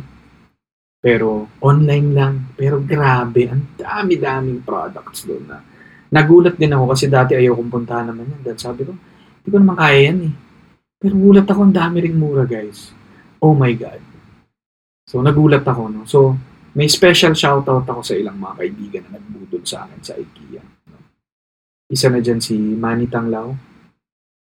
Pero 1.01 1.49
online 1.63 2.09
lang. 2.13 2.33
Pero 2.53 2.77
grabe, 2.83 3.49
ang 3.49 3.73
dami-daming 3.73 4.61
products 4.61 5.25
doon 5.25 5.45
na 5.49 5.74
Nagulat 6.13 6.55
din 6.59 6.73
ako 6.73 6.93
kasi 6.93 7.09
dati 7.09 7.33
ayaw 7.33 7.57
kong 7.57 7.71
puntahan 7.71 8.05
naman 8.09 8.29
yan. 8.29 8.41
Dahil 8.45 8.59
sabi 8.61 8.81
ko, 8.85 8.93
hindi 8.93 9.49
ko 9.49 9.57
naman 9.57 9.77
kaya 9.77 9.99
yan 10.11 10.19
eh. 10.29 10.33
Pero 11.01 11.13
gulat 11.17 11.47
ako, 11.49 11.59
ang 11.65 11.75
dami 11.75 11.97
ring 12.01 12.17
mura 12.17 12.45
guys. 12.45 12.93
Oh 13.41 13.57
my 13.57 13.73
God. 13.73 14.01
So 15.09 15.21
nagulat 15.21 15.65
ako. 15.65 15.81
No? 15.89 16.01
So 16.05 16.37
may 16.75 16.89
special 16.89 17.33
shoutout 17.33 17.87
ako 17.87 18.01
sa 18.05 18.13
ilang 18.13 18.37
mga 18.37 18.55
kaibigan 18.61 19.03
na 19.09 19.17
nagbudol 19.17 19.63
sa 19.65 19.85
akin 19.85 19.99
sa 20.01 20.13
IKEA. 20.17 20.61
No? 20.89 20.97
Isa 21.89 22.09
na 22.09 22.21
dyan 22.21 22.41
si 22.41 22.57
Manny 22.57 23.09
Tanglao, 23.09 23.53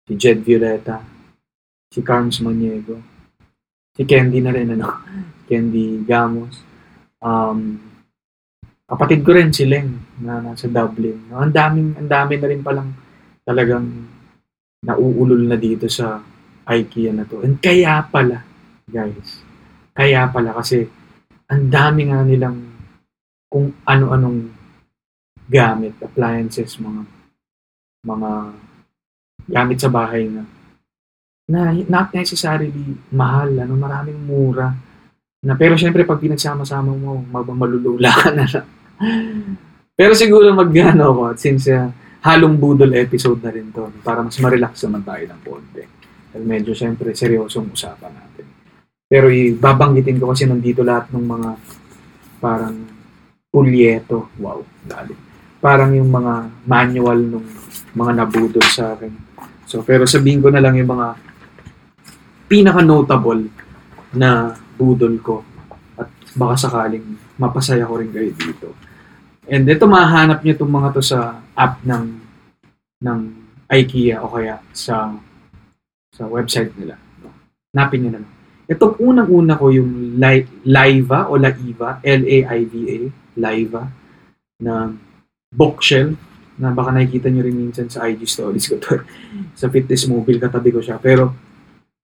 si 0.07 0.13
Jed 0.15 0.43
Violeta, 0.43 1.03
si 1.91 1.99
Carms 2.01 2.39
Maniego, 2.41 2.99
si 3.93 4.03
Candy 4.03 4.39
na 4.41 4.51
rin, 4.51 4.73
ano? 4.73 4.89
Candy 5.47 6.01
Gamos. 6.07 6.63
Um, 7.23 7.93
Kapatid 8.83 9.23
ko 9.25 9.33
rin 9.33 9.49
si 9.49 9.65
Leng 9.65 10.12
na 10.23 10.39
nasa 10.39 10.71
Dublin. 10.71 11.27
No, 11.27 11.43
ang 11.43 11.51
daming 11.51 11.99
ang 11.99 12.07
dami 12.07 12.39
na 12.39 12.47
rin 12.47 12.63
palang 12.63 12.89
talagang 13.43 13.85
nauulol 14.83 15.43
na 15.47 15.59
dito 15.59 15.91
sa 15.91 16.19
IKEA 16.67 17.11
na 17.11 17.27
to. 17.27 17.43
And 17.43 17.59
kaya 17.59 18.07
pala, 18.07 18.43
guys, 18.87 19.43
kaya 19.91 20.31
pala 20.31 20.55
kasi 20.55 20.87
ang 21.51 21.67
dami 21.67 22.07
nga 22.07 22.23
nilang 22.23 22.57
kung 23.51 23.75
ano-anong 23.85 24.49
gamit, 25.45 25.99
appliances, 25.99 26.79
mga 26.79 27.03
mga 28.03 28.31
gamit 29.43 29.77
sa 29.79 29.91
bahay 29.91 30.31
na 30.31 30.43
na 31.43 31.75
not 31.91 32.15
necessarily 32.15 32.95
mahal, 33.11 33.51
ano, 33.51 33.75
maraming 33.75 34.15
mura. 34.23 34.71
Na, 35.43 35.59
pero 35.59 35.75
syempre, 35.75 36.07
pag 36.07 36.23
pinagsama-sama 36.23 36.95
mo, 36.95 37.19
malulula 37.35 38.15
ka 38.15 38.31
na 38.31 38.47
lang. 38.47 38.67
pero 39.93 40.17
siguro 40.17 40.49
mag-ano 40.53 41.03
ako, 41.13 41.23
since 41.37 41.69
uh, 41.69 41.89
halong 42.25 42.57
budol 42.57 42.91
episode 42.97 43.39
na 43.43 43.51
rin 43.53 43.69
to, 43.69 43.89
para 44.01 44.25
mas 44.25 44.37
ma-relax 44.41 44.81
naman 44.87 45.03
tayo 45.05 45.23
ng 45.29 45.41
konti. 45.45 45.83
Dahil 46.33 46.45
medyo 46.49 46.73
syempre, 46.73 47.13
seryosong 47.13 47.69
usapan 47.69 48.09
natin. 48.09 48.45
Pero 49.05 49.29
ibabanggitin 49.29 50.17
ko 50.17 50.33
kasi 50.33 50.49
nandito 50.49 50.81
lahat 50.81 51.13
ng 51.13 51.21
mga 51.21 51.49
parang 52.41 52.75
pulyeto. 53.53 54.33
Wow, 54.41 54.65
lalim. 54.89 55.19
Parang 55.61 55.93
yung 55.93 56.09
mga 56.09 56.49
manual 56.65 57.19
ng 57.21 57.45
mga 57.93 58.11
nabudol 58.17 58.65
sa 58.65 58.97
akin. 58.97 59.13
So, 59.69 59.85
pero 59.85 60.09
sabihin 60.09 60.41
ko 60.41 60.49
na 60.49 60.59
lang 60.59 60.73
yung 60.73 60.89
mga 60.89 61.13
pinaka-notable 62.49 63.47
na 64.17 64.57
budol 64.75 65.15
ko 65.21 65.45
at 65.97 66.09
baka 66.33 66.67
sakaling 66.67 67.17
mapasaya 67.37 67.85
ko 67.85 68.01
rin 68.01 68.09
kayo 68.09 68.33
dito. 68.33 68.73
And 69.47 69.67
ito 69.67 69.83
mahanap 69.83 70.39
niyo 70.41 70.55
itong 70.55 70.71
mga 70.71 70.89
to 70.95 71.03
sa 71.03 71.43
app 71.57 71.83
ng 71.83 72.05
ng 73.03 73.19
IKEA 73.67 74.23
o 74.23 74.31
kaya 74.31 74.63
sa 74.71 75.11
sa 76.13 76.23
website 76.29 76.71
nila. 76.77 76.95
Napin 77.73 78.05
niyo 78.05 78.11
na 78.13 78.21
lang. 78.21 78.33
Itong 78.69 78.95
unang-una 79.01 79.59
ko 79.59 79.73
yung 79.73 80.15
Li- 80.15 80.61
Liva 80.63 81.27
o 81.27 81.35
Laiva, 81.35 81.99
L-A-I-V-A, 81.99 82.97
Liva, 83.35 83.83
na 84.63 84.93
bookshelf 85.51 86.15
na 86.55 86.69
baka 86.69 86.93
nakikita 86.93 87.33
nyo 87.33 87.41
rin 87.43 87.57
minsan 87.57 87.89
sa 87.89 88.05
IG 88.05 88.29
stories 88.29 88.69
ko 88.69 88.77
to. 88.77 89.01
sa 89.59 89.67
fitness 89.67 90.05
mobile, 90.05 90.37
katabi 90.37 90.69
ko 90.69 90.79
siya. 90.79 91.01
Pero, 91.01 91.33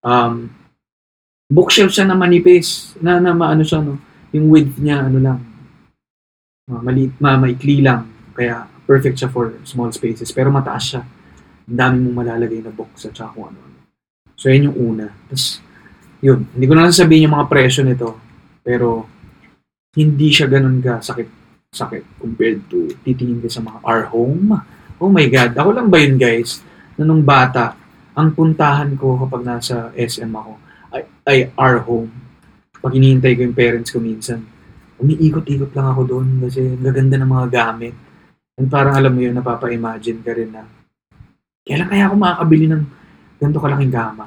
um, 0.01 0.49
bookshelf 1.47 1.93
siya 1.93 2.09
na 2.09 2.17
manipis, 2.17 2.97
na, 2.99 3.21
na 3.21 3.31
maano 3.31 3.61
siya, 3.61 3.79
no? 3.79 4.01
Yung 4.33 4.49
width 4.49 4.77
niya, 4.81 5.05
ano 5.05 5.17
lang, 5.21 5.39
uh, 6.69 6.81
ma, 7.19 7.31
maikli 7.41 7.81
lang. 7.81 8.31
Kaya, 8.37 8.69
perfect 8.85 9.21
siya 9.21 9.29
for 9.29 9.53
small 9.65 9.89
spaces. 9.93 10.29
Pero 10.29 10.53
mataas 10.53 10.95
siya. 10.95 11.01
Ang 11.69 11.77
dami 11.77 11.95
mong 12.01 12.17
malalagay 12.25 12.61
na 12.61 12.73
box 12.73 13.09
at 13.09 13.13
saka 13.13 13.33
kung 13.33 13.49
ano. 13.53 13.59
So, 14.39 14.47
yan 14.47 14.71
yung 14.71 14.77
una. 14.95 15.11
Tapos, 15.27 15.59
yun. 16.23 16.47
Hindi 16.55 16.65
ko 16.65 16.73
na 16.73 16.89
sabihin 16.89 17.27
yung 17.29 17.35
mga 17.35 17.49
presyo 17.51 17.81
nito. 17.83 18.17
Pero, 18.63 19.05
hindi 19.97 20.29
siya 20.29 20.45
ganun 20.45 20.77
ka 20.85 21.01
sakit 21.01 21.27
sakit 21.69 22.21
compared 22.21 22.65
to 22.69 22.93
titingin 23.05 23.41
ka 23.41 23.49
sa 23.49 23.61
mga 23.61 23.79
our 23.85 24.05
home. 24.09 24.57
Oh 24.97 25.09
my 25.09 25.25
God. 25.29 25.53
Ako 25.53 25.69
lang 25.73 25.87
ba 25.89 25.97
yun, 26.01 26.17
guys? 26.17 26.61
Na 26.97 27.05
nung 27.05 27.21
bata, 27.21 27.77
ang 28.17 28.33
puntahan 28.33 28.97
ko 28.97 29.17
kapag 29.21 29.45
nasa 29.45 29.93
SM 29.93 30.29
ako 30.33 30.53
ay, 30.93 31.01
ay 31.29 31.37
our 31.55 31.81
home. 31.81 32.09
Pag 32.79 32.95
hinihintay 32.95 33.37
ko 33.37 33.41
yung 33.45 33.57
parents 33.57 33.91
ko 33.93 34.01
minsan, 34.01 34.43
umiikot-ikot 34.99 35.71
lang 35.73 35.87
ako 35.95 36.01
doon 36.05 36.27
kasi 36.43 36.75
gaganda 36.77 37.15
ng 37.17 37.31
mga 37.31 37.47
gamit. 37.49 37.95
And 38.59 38.67
parang 38.67 38.99
alam 38.99 39.15
mo 39.15 39.19
yun, 39.23 39.35
napapa-imagine 39.39 40.19
ka 40.19 40.35
rin 40.35 40.51
na 40.51 40.67
kailan 41.69 41.85
kaya 41.85 42.09
ako 42.09 42.15
makakabili 42.17 42.65
ng 42.65 42.83
ganito 43.37 43.61
kalaking 43.61 43.93
kama? 43.93 44.25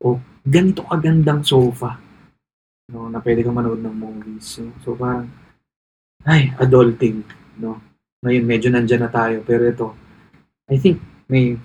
O 0.00 0.16
ganito 0.40 0.80
kagandang 0.88 1.44
sofa? 1.44 2.00
No, 2.88 3.12
na 3.12 3.20
pwede 3.20 3.44
kang 3.44 3.52
manood 3.52 3.84
ng 3.84 3.92
movies. 3.92 4.64
No? 4.64 4.72
So 4.80 4.96
parang, 4.96 5.28
ay, 6.24 6.56
adulting. 6.56 7.20
No? 7.60 7.76
Ngayon, 8.24 8.44
medyo 8.48 8.68
nandyan 8.72 9.04
na 9.04 9.12
tayo. 9.12 9.44
Pero 9.44 9.62
ito, 9.68 9.92
I 10.72 10.80
think 10.80 10.98
may 11.28 11.60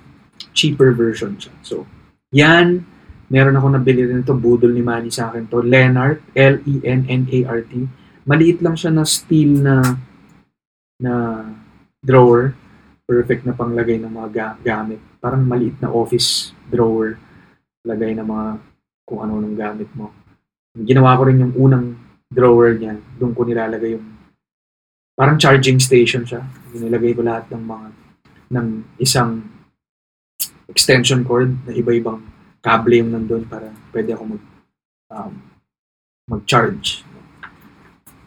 cheaper 0.52 0.92
version 0.92 1.40
siya. 1.40 1.56
So, 1.64 1.88
yan. 2.36 2.84
Meron 3.32 3.56
ako 3.56 3.80
nabili 3.80 4.04
rin 4.06 4.22
ito. 4.22 4.36
Budol 4.36 4.76
ni 4.76 4.84
Manny 4.84 5.10
sa 5.10 5.32
akin 5.32 5.48
to. 5.48 5.64
Lenart. 5.64 6.20
E 6.36 6.60
L-E-N-N-A-R-T. 6.60 7.72
Maliit 8.24 8.64
lang 8.64 8.76
siya 8.80 8.92
na 8.92 9.04
steel 9.04 9.60
na 9.60 9.84
na 11.00 11.14
drawer. 12.00 12.56
Perfect 13.04 13.44
na 13.44 13.54
panglagay 13.56 14.00
ng 14.00 14.12
mga 14.12 14.30
ga- 14.32 14.60
gamit. 14.64 15.00
Parang 15.20 15.44
maliit 15.44 15.76
na 15.84 15.92
office 15.92 16.56
drawer. 16.72 17.20
Lagay 17.84 18.16
ng 18.16 18.24
mga 18.24 18.48
kung 19.04 19.20
ano 19.20 19.44
nung 19.44 19.60
gamit 19.60 19.92
mo. 19.92 20.16
Ginawa 20.72 21.20
ko 21.20 21.28
rin 21.28 21.44
yung 21.44 21.54
unang 21.60 22.00
drawer 22.32 22.72
niya. 22.80 22.96
Doon 23.20 23.36
ko 23.36 23.44
nilalagay 23.44 24.00
yung 24.00 24.08
parang 25.14 25.36
charging 25.36 25.84
station 25.84 26.24
siya. 26.24 26.42
Nilagay 26.72 27.12
ko 27.14 27.22
lahat 27.22 27.52
ng 27.52 27.64
mga 27.64 27.88
ng 28.54 28.68
isang 29.04 29.44
extension 30.72 31.22
cord 31.28 31.52
na 31.68 31.76
iba-ibang 31.76 32.24
kable 32.64 33.04
yung 33.04 33.12
nandun 33.12 33.44
para 33.46 33.70
pwede 33.92 34.16
ako 34.16 34.24
mag 34.38 34.44
um, 35.12 35.34
mag-charge. 36.32 37.04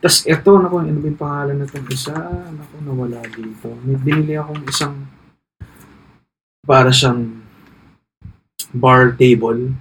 Tapos 0.06 0.22
ito, 0.22 0.50
naku, 0.62 0.86
ano 0.86 1.02
ba 1.02 1.08
yung 1.10 1.18
pangalan 1.18 1.56
na 1.58 1.66
itong 1.66 1.90
isa? 1.90 2.14
Naku, 2.30 2.78
nawala 2.86 3.26
dito. 3.26 3.74
May 3.82 3.98
binili 3.98 4.38
akong 4.38 4.62
isang 4.70 5.02
para 6.62 6.94
siyang 6.94 7.42
bar 8.70 9.18
table. 9.18 9.74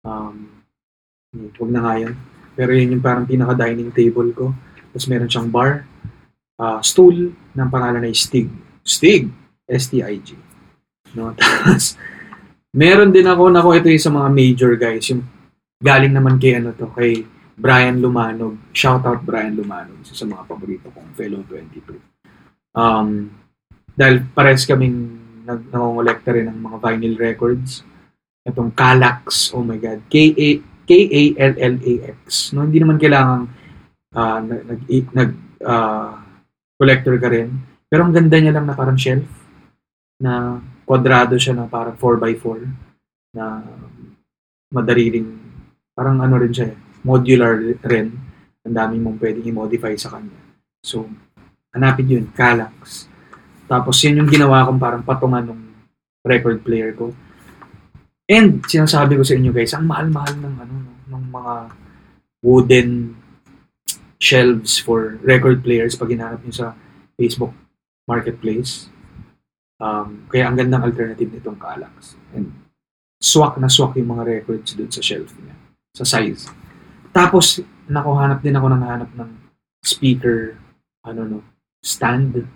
Um, 0.00 0.64
huwag 1.28 1.70
na 1.76 1.84
nga 1.84 1.94
yun. 2.00 2.16
Pero 2.56 2.72
yun 2.72 2.96
yung 2.96 3.04
parang 3.04 3.28
pinaka-dining 3.28 3.92
table 3.92 4.32
ko. 4.32 4.56
Tapos 4.96 5.04
meron 5.04 5.28
siyang 5.28 5.52
bar, 5.52 5.84
ah, 6.56 6.80
stool, 6.80 7.36
ng 7.36 7.68
pangalan 7.68 8.08
ay 8.08 8.16
Stig. 8.16 8.48
Stig! 8.80 9.28
S-T-I-G. 9.68 10.40
No? 11.20 11.36
Tapos, 11.36 12.00
meron 12.72 13.12
din 13.12 13.28
ako, 13.28 13.52
nako 13.52 13.76
ito 13.76 13.92
yung 13.92 14.06
sa 14.08 14.08
mga 14.08 14.28
major 14.32 14.72
guys, 14.80 15.04
yung 15.12 15.28
galing 15.84 16.16
naman 16.16 16.40
kay 16.40 16.56
ano 16.56 16.72
to, 16.72 16.88
kay 16.96 17.28
Brian 17.56 18.00
Lumanog. 18.00 18.58
Shout 18.72 19.04
out 19.04 19.22
Brian 19.24 19.56
Lumanog, 19.56 20.00
isa 20.04 20.16
sa 20.16 20.26
mga 20.28 20.44
paborito 20.48 20.88
kong 20.92 21.12
fellow 21.16 21.44
22. 21.46 22.00
Um, 22.72 23.28
dahil 23.92 24.24
pares 24.32 24.64
kaming 24.64 25.20
nag 25.42 25.68
nangongolekta 25.68 26.32
rin 26.32 26.48
ng 26.48 26.60
mga 26.60 26.76
vinyl 26.80 27.16
records. 27.18 27.84
Itong 28.42 28.74
Calax, 28.74 29.52
oh 29.54 29.62
my 29.62 29.78
god, 29.78 30.02
K-A 30.10 30.72
K-A-L-L-A-X. 30.82 32.52
No, 32.52 32.66
hindi 32.66 32.82
naman 32.82 32.98
kailangan 32.98 33.40
ah, 34.18 34.40
nag, 34.42 34.82
nag, 35.14 35.30
ah, 35.62 36.20
collector 36.74 37.14
ka 37.22 37.30
rin. 37.30 37.54
Pero 37.86 38.02
ang 38.02 38.14
ganda 38.14 38.36
niya 38.40 38.54
lang 38.56 38.66
na 38.66 38.74
parang 38.74 38.98
shelf 38.98 39.28
na 40.18 40.58
kwadrado 40.82 41.38
siya 41.38 41.54
na 41.54 41.70
parang 41.70 41.94
4x4 41.94 42.58
na 43.36 43.62
madali 44.72 45.22
parang 45.92 46.20
ano 46.24 46.34
rin 46.40 46.52
siya 46.52 46.72
eh, 46.72 46.76
modular 47.02 47.58
rin. 47.86 48.14
Ang 48.62 48.74
dami 48.78 48.96
mong 49.02 49.18
pwedeng 49.18 49.46
i-modify 49.46 49.94
sa 49.98 50.14
kanya. 50.14 50.38
So, 50.82 51.10
hanapin 51.74 52.10
yun, 52.10 52.26
Calax. 52.30 53.10
Tapos 53.66 53.98
yun 54.04 54.22
yung 54.22 54.30
ginawa 54.30 54.66
kong 54.68 54.78
parang 54.78 55.02
patungan 55.02 55.42
ng 55.48 55.60
record 56.22 56.62
player 56.62 56.94
ko. 56.94 57.10
And 58.30 58.62
sinasabi 58.62 59.18
ko 59.18 59.26
sa 59.26 59.34
inyo 59.34 59.50
guys, 59.50 59.74
ang 59.74 59.90
mahal-mahal 59.90 60.38
ng 60.38 60.54
ano 60.60 60.74
no, 60.78 60.94
ng 61.10 61.24
mga 61.28 61.54
wooden 62.42 62.90
shelves 64.22 64.78
for 64.78 65.18
record 65.26 65.66
players 65.66 65.98
pag 65.98 66.14
hinanap 66.14 66.38
niyo 66.46 66.54
sa 66.54 66.68
Facebook 67.18 67.50
Marketplace. 68.06 68.86
Um, 69.82 70.30
kaya 70.30 70.46
ang 70.46 70.54
gandang 70.54 70.86
alternative 70.86 71.26
nitong 71.26 71.58
Calax. 71.58 72.14
And 72.30 72.54
swak 73.18 73.58
na 73.58 73.66
swak 73.66 73.98
yung 73.98 74.14
mga 74.14 74.26
records 74.26 74.78
doon 74.78 74.90
sa 74.90 75.02
shelf 75.02 75.34
niya, 75.42 75.58
sa 75.94 76.06
size. 76.06 76.46
Tapos, 77.12 77.60
nakuhanap 77.92 78.40
din 78.40 78.56
ako 78.56 78.66
ng 78.72 78.82
hanap 78.88 79.12
ng 79.12 79.30
speaker, 79.84 80.56
ano 81.04 81.20
no, 81.28 81.42
stand. 81.82 82.46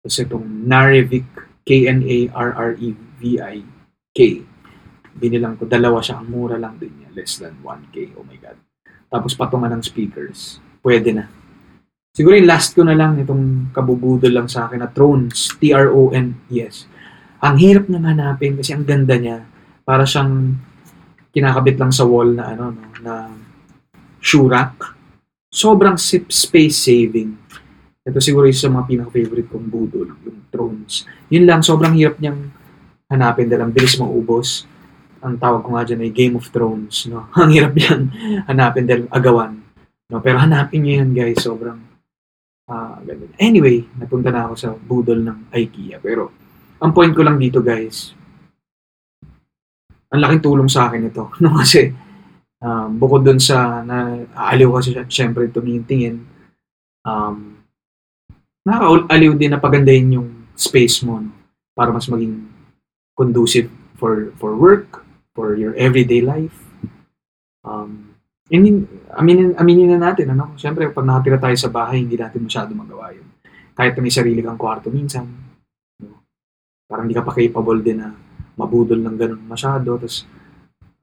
Tapos 0.00 0.16
itong 0.20 0.46
Narevic, 0.68 1.26
K-N-A-R-R-E-V-I-K. 1.64 2.28
Binilang 5.20 5.58
ko, 5.58 5.66
dalawa 5.66 5.98
siya, 6.00 6.22
ang 6.22 6.30
mura 6.30 6.54
lang 6.60 6.78
din 6.78 6.92
niya, 7.02 7.10
less 7.16 7.40
than 7.40 7.58
1K, 7.64 8.14
oh 8.14 8.24
my 8.24 8.38
God. 8.38 8.56
Tapos 9.10 9.34
patungan 9.34 9.74
ng 9.74 9.82
speakers, 9.82 10.62
pwede 10.86 11.10
na. 11.10 11.26
Siguro 12.14 12.38
yung 12.38 12.46
last 12.50 12.78
ko 12.78 12.86
na 12.86 12.94
lang, 12.94 13.18
itong 13.18 13.74
kabubudol 13.74 14.30
lang 14.30 14.46
sa 14.46 14.70
akin 14.70 14.80
na 14.82 14.90
Thrones, 14.92 15.56
T-R-O-N-E-S. 15.58 16.86
Ang 17.40 17.56
hirap 17.56 17.88
niya 17.88 18.04
hanapin 18.04 18.54
kasi 18.60 18.76
ang 18.76 18.84
ganda 18.84 19.16
niya. 19.16 19.42
Para 19.82 20.04
siyang 20.04 20.54
kinakabit 21.32 21.80
lang 21.80 21.90
sa 21.90 22.04
wall 22.04 22.36
na 22.36 22.52
ano, 22.52 22.70
no, 22.74 22.84
na 23.00 23.14
shoe 24.20 24.46
rack. 24.46 24.76
Sobrang 25.50 25.98
space 25.98 26.76
saving. 26.78 27.34
Ito 28.06 28.22
siguro 28.22 28.46
isa 28.46 28.68
sa 28.68 28.72
mga 28.72 28.86
pinaka-favorite 28.86 29.50
kong 29.50 29.68
budol, 29.68 30.14
yung 30.22 30.40
Thrones. 30.50 31.04
Yun 31.28 31.44
lang, 31.46 31.60
sobrang 31.60 31.94
hirap 31.98 32.18
niyang 32.22 32.52
hanapin 33.10 33.50
dahil 33.50 33.66
ang 33.66 33.72
bilis 33.74 33.98
maubos. 33.98 34.64
Ang 35.20 35.36
tawag 35.36 35.66
ko 35.66 35.74
nga 35.74 35.84
dyan 35.84 36.06
ay 36.06 36.12
Game 36.14 36.34
of 36.38 36.48
Thrones. 36.48 37.10
No? 37.10 37.28
ang 37.40 37.50
hirap 37.50 37.74
yan 37.76 38.08
hanapin 38.46 38.86
dahil 38.86 39.10
agawan. 39.10 39.58
No? 40.08 40.22
Pero 40.22 40.38
hanapin 40.38 40.86
niyo 40.86 41.02
yan 41.02 41.10
guys, 41.12 41.42
sobrang 41.42 41.78
ah 42.70 43.02
ganun. 43.02 43.34
Anyway, 43.34 43.82
napunta 43.98 44.30
na 44.30 44.46
ako 44.46 44.54
sa 44.54 44.70
budol 44.78 45.20
ng 45.26 45.50
IKEA. 45.50 45.98
Pero 45.98 46.30
ang 46.78 46.94
point 46.94 47.10
ko 47.10 47.26
lang 47.26 47.36
dito 47.36 47.58
guys, 47.60 48.14
ang 50.10 50.22
laking 50.22 50.42
tulong 50.42 50.70
sa 50.70 50.88
akin 50.88 51.10
ito. 51.10 51.30
No, 51.42 51.58
kasi 51.58 51.90
um, 52.60 52.88
bukod 53.00 53.24
dun 53.24 53.40
sa 53.40 53.80
na 53.82 54.24
aaliw 54.36 54.76
kasi 54.76 54.94
syempre 55.08 55.48
tumingin-tingin, 55.48 56.22
um, 57.04 57.60
nakakaaliw 58.64 59.32
din 59.34 59.50
na 59.56 59.60
pagandahin 59.60 60.20
yung 60.20 60.28
space 60.52 61.00
mo 61.02 61.18
no? 61.18 61.32
para 61.72 61.88
mas 61.90 62.06
maging 62.06 62.44
conducive 63.16 63.72
for 63.96 64.32
for 64.36 64.56
work, 64.56 65.04
for 65.32 65.56
your 65.56 65.72
everyday 65.76 66.20
life. 66.20 66.56
Um, 67.60 68.16
and 68.48 68.88
aminin, 69.14 69.54
aminin 69.56 69.94
na 69.94 70.10
natin, 70.10 70.32
ano? 70.32 70.56
Siyempre, 70.56 70.88
pag 70.90 71.06
nakatira 71.06 71.38
tayo 71.38 71.56
sa 71.56 71.70
bahay, 71.70 72.02
hindi 72.02 72.16
natin 72.16 72.44
masyado 72.44 72.72
magawa 72.72 73.12
yun. 73.12 73.28
Kahit 73.76 73.96
may 74.00 74.12
sarili 74.12 74.40
kang 74.42 74.58
kwarto 74.58 74.90
minsan, 74.90 75.28
no? 76.02 76.24
parang 76.88 77.06
hindi 77.06 77.16
ka 77.16 77.24
pa 77.24 77.36
capable 77.36 77.80
din 77.80 78.02
na 78.02 78.10
mabudol 78.58 78.98
ng 78.98 79.16
ganun 79.16 79.42
masyado. 79.46 79.96
Tapos, 80.00 80.26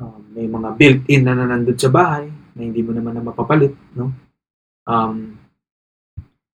um, 0.01 0.21
may 0.33 0.45
mga 0.45 0.69
built-in 0.77 1.23
na 1.25 1.33
nanandun 1.33 1.77
sa 1.77 1.89
bahay 1.89 2.29
na 2.57 2.61
hindi 2.61 2.81
mo 2.81 2.93
naman 2.93 3.17
na 3.17 3.23
mapapalit, 3.25 3.73
no? 3.93 4.13
Um, 4.87 5.37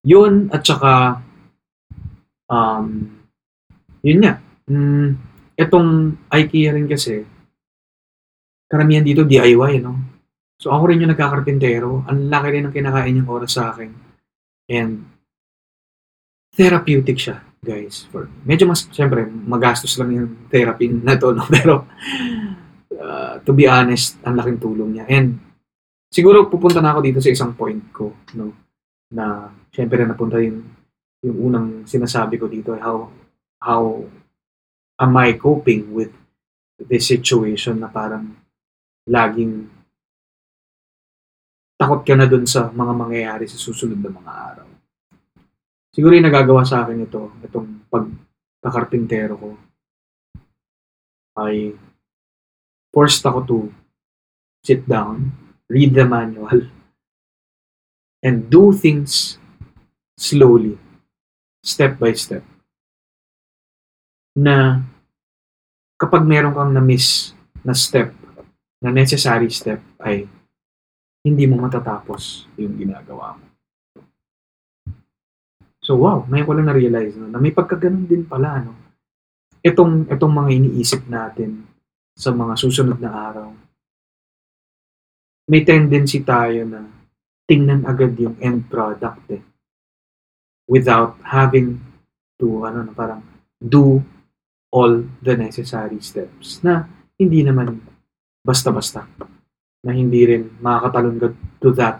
yun, 0.03 0.51
at 0.51 0.65
saka, 0.67 1.23
um, 2.51 2.87
yun 4.03 4.19
nga, 4.19 4.41
mm, 4.67 5.07
itong 5.55 6.19
IKEA 6.27 6.75
rin 6.75 6.87
kasi, 6.89 7.23
karamihan 8.67 9.05
dito 9.05 9.23
DIY, 9.23 9.79
no? 9.79 10.13
So 10.59 10.71
ako 10.71 10.91
rin 10.91 11.03
yung 11.03 11.11
nagkakarpintero. 11.11 12.07
Ang 12.07 12.31
laki 12.31 12.47
rin 12.55 12.63
ng 12.67 12.75
kinakain 12.75 13.19
yung 13.19 13.27
oras 13.27 13.59
sa 13.59 13.75
akin. 13.75 13.91
And 14.71 15.03
therapeutic 16.55 17.19
siya, 17.19 17.43
guys. 17.59 18.07
For 18.07 18.31
medyo 18.47 18.71
mas, 18.71 18.87
siyempre, 18.87 19.27
magastos 19.27 19.93
lang 19.99 20.15
yung 20.15 20.29
therapy 20.47 20.87
na 20.87 21.19
to, 21.19 21.35
no? 21.35 21.43
Pero, 21.55 21.85
uh, 23.03 23.43
to 23.43 23.51
be 23.51 23.67
honest, 23.67 24.15
ang 24.23 24.39
laking 24.39 24.63
tulong 24.63 24.95
niya. 24.95 25.05
And, 25.11 25.35
siguro 26.07 26.47
pupunta 26.47 26.79
na 26.79 26.95
ako 26.95 26.99
dito 27.03 27.19
sa 27.19 27.29
isang 27.29 27.51
point 27.53 27.91
ko, 27.91 28.15
no? 28.39 28.55
Na, 29.11 29.51
siyempre, 29.69 30.01
napunta 30.07 30.39
yung, 30.39 30.63
yung 31.21 31.37
unang 31.51 31.67
sinasabi 31.83 32.39
ko 32.39 32.47
dito, 32.47 32.73
how, 32.79 33.11
how 33.59 33.83
am 34.97 35.13
I 35.19 35.35
coping 35.35 35.91
with 35.91 36.15
this 36.79 37.11
situation 37.11 37.83
na 37.83 37.91
parang 37.91 38.33
laging 39.07 39.67
takot 41.77 42.01
ka 42.07 42.15
na 42.15 42.29
dun 42.29 42.47
sa 42.47 42.71
mga 42.71 42.93
mangyayari 42.95 43.45
sa 43.49 43.59
susunod 43.59 43.99
na 43.99 44.11
mga 44.13 44.31
araw. 44.31 44.67
Siguro 45.93 46.15
yung 46.15 46.25
nagagawa 46.25 46.63
sa 46.65 46.85
akin 46.85 47.05
ito, 47.05 47.37
itong 47.43 47.85
pagkakarpintero 47.91 49.35
ko, 49.37 49.49
ay 51.43 51.73
forced 52.93 53.25
ako 53.25 53.39
to 53.49 53.57
sit 54.61 54.85
down, 54.85 55.33
read 55.67 55.97
the 55.97 56.05
manual, 56.05 56.69
and 58.21 58.47
do 58.47 58.71
things 58.71 59.41
slowly, 60.15 60.77
step 61.65 61.97
by 61.97 62.13
step. 62.13 62.45
Na 64.37 64.85
kapag 65.97 66.23
meron 66.23 66.53
kang 66.53 66.71
na-miss 66.71 67.33
na 67.65 67.73
step, 67.73 68.13
na 68.79 68.93
necessary 68.93 69.49
step, 69.49 69.81
ay 69.99 70.29
hindi 71.25 71.43
mo 71.49 71.57
matatapos 71.57 72.45
yung 72.61 72.77
ginagawa 72.77 73.41
mo. 73.41 73.47
So 75.83 75.99
wow, 75.99 76.23
may 76.31 76.47
ko 76.47 76.55
lang 76.55 76.71
na-realize 76.71 77.19
no, 77.19 77.27
na 77.27 77.41
may 77.41 77.51
pagkaganon 77.51 78.07
din 78.07 78.23
pala 78.23 78.63
no. 78.63 78.71
Itong 79.59 80.07
itong 80.07 80.33
mga 80.35 80.49
iniisip 80.55 81.07
natin 81.11 81.72
sa 82.13 82.29
mga 82.31 82.53
susunod 82.57 82.97
na 83.01 83.11
araw. 83.11 83.49
May 85.49 85.65
tendency 85.67 86.23
tayo 86.23 86.63
na 86.63 86.87
tingnan 87.49 87.83
agad 87.83 88.15
yung 88.15 88.39
end 88.39 88.69
product 88.71 89.23
eh. 89.33 89.43
Without 90.69 91.19
having 91.27 91.83
to 92.39 92.63
ano 92.63 92.87
na 92.87 92.93
parang 92.95 93.21
do 93.59 93.99
all 94.71 95.03
the 95.21 95.35
necessary 95.35 95.99
steps 95.99 96.63
na 96.63 96.87
hindi 97.19 97.43
naman 97.43 97.83
basta-basta 98.41 99.05
na 99.83 99.91
hindi 99.91 100.23
rin 100.23 100.47
makakatalon 100.63 101.19
ka 101.19 101.27
to 101.59 101.69
that 101.75 101.99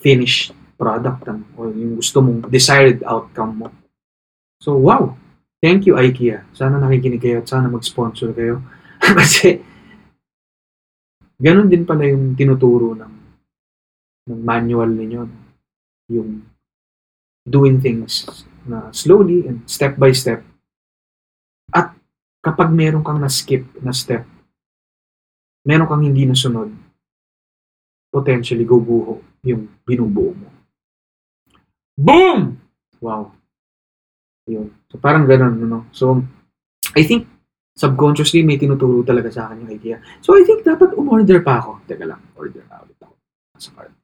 finished 0.00 0.56
product 0.80 1.28
ano, 1.28 1.44
o 1.60 1.68
yung 1.68 2.00
gusto 2.00 2.24
mong 2.24 2.48
desired 2.48 3.04
outcome 3.04 3.52
mo. 3.60 3.68
So, 4.64 4.80
wow! 4.80 5.19
Thank 5.60 5.84
you, 5.84 6.00
IKEA. 6.00 6.48
Sana 6.56 6.80
nakikinig 6.80 7.20
kayo 7.20 7.44
at 7.44 7.48
sana 7.52 7.68
mag-sponsor 7.68 8.32
kayo. 8.32 8.64
Kasi, 9.18 9.60
ganun 11.36 11.68
din 11.68 11.84
pala 11.84 12.08
yung 12.08 12.32
tinuturo 12.32 12.96
ng, 12.96 13.14
ng 14.32 14.40
manual 14.40 14.88
ninyo. 14.88 15.22
Yung 16.16 16.48
doing 17.44 17.76
things 17.76 18.24
na 18.64 18.88
slowly 18.96 19.44
and 19.44 19.60
step 19.68 20.00
by 20.00 20.16
step. 20.16 20.40
At 21.76 21.92
kapag 22.40 22.72
meron 22.72 23.04
kang 23.04 23.20
na-skip 23.20 23.68
na 23.84 23.92
step, 23.92 24.24
meron 25.68 25.88
kang 25.88 26.04
hindi 26.04 26.24
nasunod, 26.24 26.72
potentially 28.08 28.64
guguho 28.64 29.20
yung 29.44 29.68
binubuo 29.84 30.32
mo. 30.32 30.48
Boom! 32.00 32.56
Wow. 33.00 33.39
Yun. 34.50 34.66
So, 34.90 34.98
parang 34.98 35.30
ganun, 35.30 35.62
no? 35.62 35.86
So, 35.94 36.18
I 36.98 37.06
think, 37.06 37.30
subconsciously, 37.78 38.42
may 38.42 38.58
tinuturo 38.58 39.06
talaga 39.06 39.30
sa 39.30 39.46
akin 39.46 39.62
yung 39.62 39.72
idea. 39.72 39.96
So, 40.18 40.34
I 40.34 40.42
think, 40.42 40.66
dapat 40.66 40.98
umorder 40.98 41.38
pa 41.46 41.62
ako. 41.62 41.86
Teka 41.86 42.02
lang, 42.02 42.18
order 42.34 42.66
na 42.66 42.82
ulit 42.82 42.98
ako. 42.98 43.14
Sa 43.62 43.70
card. 43.78 43.94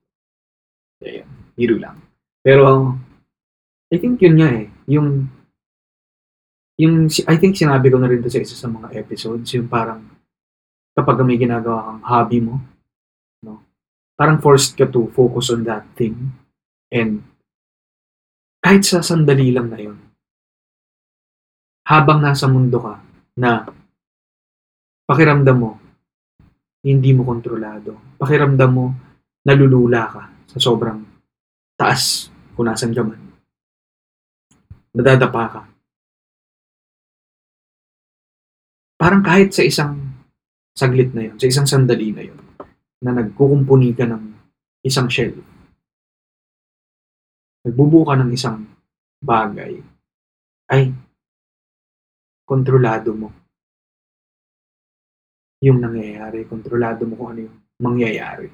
Ayan, 1.03 1.27
biro 1.59 1.77
lang. 1.83 1.99
Pero, 2.47 2.95
I 3.91 3.97
think 3.99 4.23
yun 4.23 4.39
nga 4.39 4.51
eh. 4.55 4.71
Yung, 4.87 5.27
yung, 6.79 7.11
I 7.27 7.37
think 7.43 7.59
sinabi 7.59 7.91
ko 7.91 7.99
na 7.99 8.07
rin 8.07 8.23
to 8.23 8.31
sa 8.31 8.39
isa 8.39 8.55
sa 8.55 8.71
mga 8.71 8.95
episodes, 8.95 9.51
yung 9.51 9.67
parang, 9.67 10.07
kapag 10.95 11.21
may 11.27 11.37
ginagawa 11.37 11.91
kang 11.91 12.03
hobby 12.07 12.39
mo, 12.39 12.63
no? 13.43 13.61
Parang 14.17 14.41
forced 14.41 14.79
ka 14.79 14.89
to 14.89 15.11
focus 15.13 15.53
on 15.53 15.67
that 15.67 15.85
thing. 15.99 16.33
And 16.89 17.27
kahit 18.65 18.89
sa 18.89 19.05
sandali 19.05 19.53
lang 19.53 19.69
na 19.69 19.79
yun, 19.83 20.06
habang 21.87 22.19
nasa 22.19 22.51
mundo 22.51 22.83
ka, 22.83 22.99
na 23.39 23.63
pakiramdam 25.07 25.55
mo, 25.55 25.73
hindi 26.83 27.15
mo 27.15 27.23
kontrolado. 27.23 28.19
Pakiramdam 28.19 28.71
mo, 28.75 28.87
nalulula 29.47 30.03
ka 30.11 30.23
sa 30.51 30.59
sobrang 30.59 30.99
taas 31.79 32.27
kung 32.59 32.67
nasan 32.67 32.91
ka 32.91 33.07
man. 33.07 33.23
Nadadapa 34.97 35.45
ka. 35.47 35.63
Parang 38.97 39.23
kahit 39.23 39.53
sa 39.53 39.63
isang 39.63 39.95
saglit 40.73 41.13
na 41.13 41.31
yun, 41.31 41.37
sa 41.39 41.47
isang 41.47 41.69
sandali 41.69 42.11
na 42.11 42.25
yun, 42.27 42.41
na 43.05 43.13
nagkukumpuni 43.13 43.93
ka 43.93 44.09
ng 44.09 44.25
isang 44.83 45.07
shell, 45.07 45.37
nagbubuo 47.63 48.09
ka 48.09 48.17
ng 48.17 48.33
isang 48.33 48.65
bagay, 49.21 49.85
ay 50.73 50.91
kontrolado 52.47 53.11
mo 53.13 53.29
yung 55.61 55.83
nangyayari, 55.83 56.47
kontrolado 56.47 57.03
mo 57.05 57.19
kung 57.19 57.29
ano 57.35 57.41
yung 57.51 57.57
mangyayari. 57.83 58.49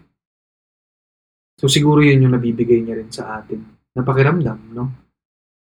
So 1.60 1.68
siguro 1.68 2.00
yun 2.00 2.24
yung 2.24 2.34
nabibigay 2.34 2.80
niya 2.80 2.98
rin 2.98 3.12
sa 3.12 3.38
atin 3.38 3.60
na 3.92 4.00
pakiramdam, 4.00 4.58
no? 4.72 4.84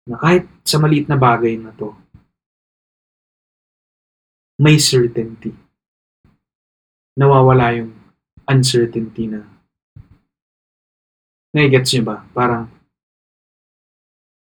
Na 0.08 0.16
kahit 0.16 0.48
sa 0.64 0.80
maliit 0.80 1.12
na 1.12 1.20
bagay 1.20 1.60
na 1.60 1.76
to, 1.76 1.92
may 4.62 4.80
certainty. 4.80 5.52
Nawawala 7.20 7.76
yung 7.76 7.92
uncertainty 8.48 9.28
na 9.28 9.56
Nagigets 11.56 11.96
niyo 11.96 12.04
ba? 12.04 12.20
Parang 12.36 12.68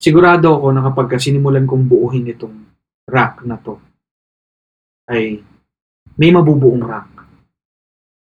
sigurado 0.02 0.58
ako 0.58 0.74
na 0.74 0.82
kapag 0.90 1.22
sinimulan 1.22 1.62
kong 1.62 1.86
buuhin 1.86 2.26
itong 2.34 2.65
rack 3.06 3.42
na 3.46 3.56
to, 3.62 3.78
ay 5.06 5.40
may 6.18 6.30
mabubuong 6.34 6.82
rack. 6.82 7.10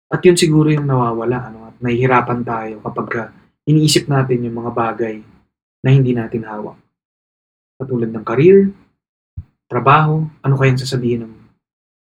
At 0.07 0.23
yun 0.23 0.39
siguro 0.39 0.71
yung 0.71 0.87
nawawala. 0.87 1.51
Ano? 1.51 1.67
At 1.67 1.75
nahihirapan 1.83 2.41
tayo 2.47 2.79
kapag 2.85 3.07
ka 3.09 3.23
iniisip 3.67 4.07
natin 4.07 4.47
yung 4.47 4.63
mga 4.63 4.71
bagay 4.71 5.15
na 5.83 5.89
hindi 5.91 6.15
natin 6.15 6.47
hawak. 6.47 6.79
Katulad 7.77 8.09
ng 8.09 8.25
career, 8.25 8.71
trabaho, 9.67 10.23
ano 10.23 10.55
kayang 10.55 10.79
sasabihin 10.79 11.27
ng, 11.27 11.35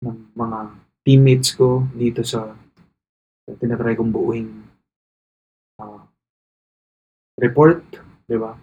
ng 0.02 0.18
mga 0.34 0.58
teammates 1.06 1.54
ko 1.54 1.86
dito 1.94 2.26
sa, 2.26 2.50
sa 3.46 3.52
tinatry 3.56 3.94
kong 3.94 4.10
buuing 4.10 4.50
ah, 5.78 6.02
report, 7.38 7.86
di 8.26 8.36
ba? 8.36 8.58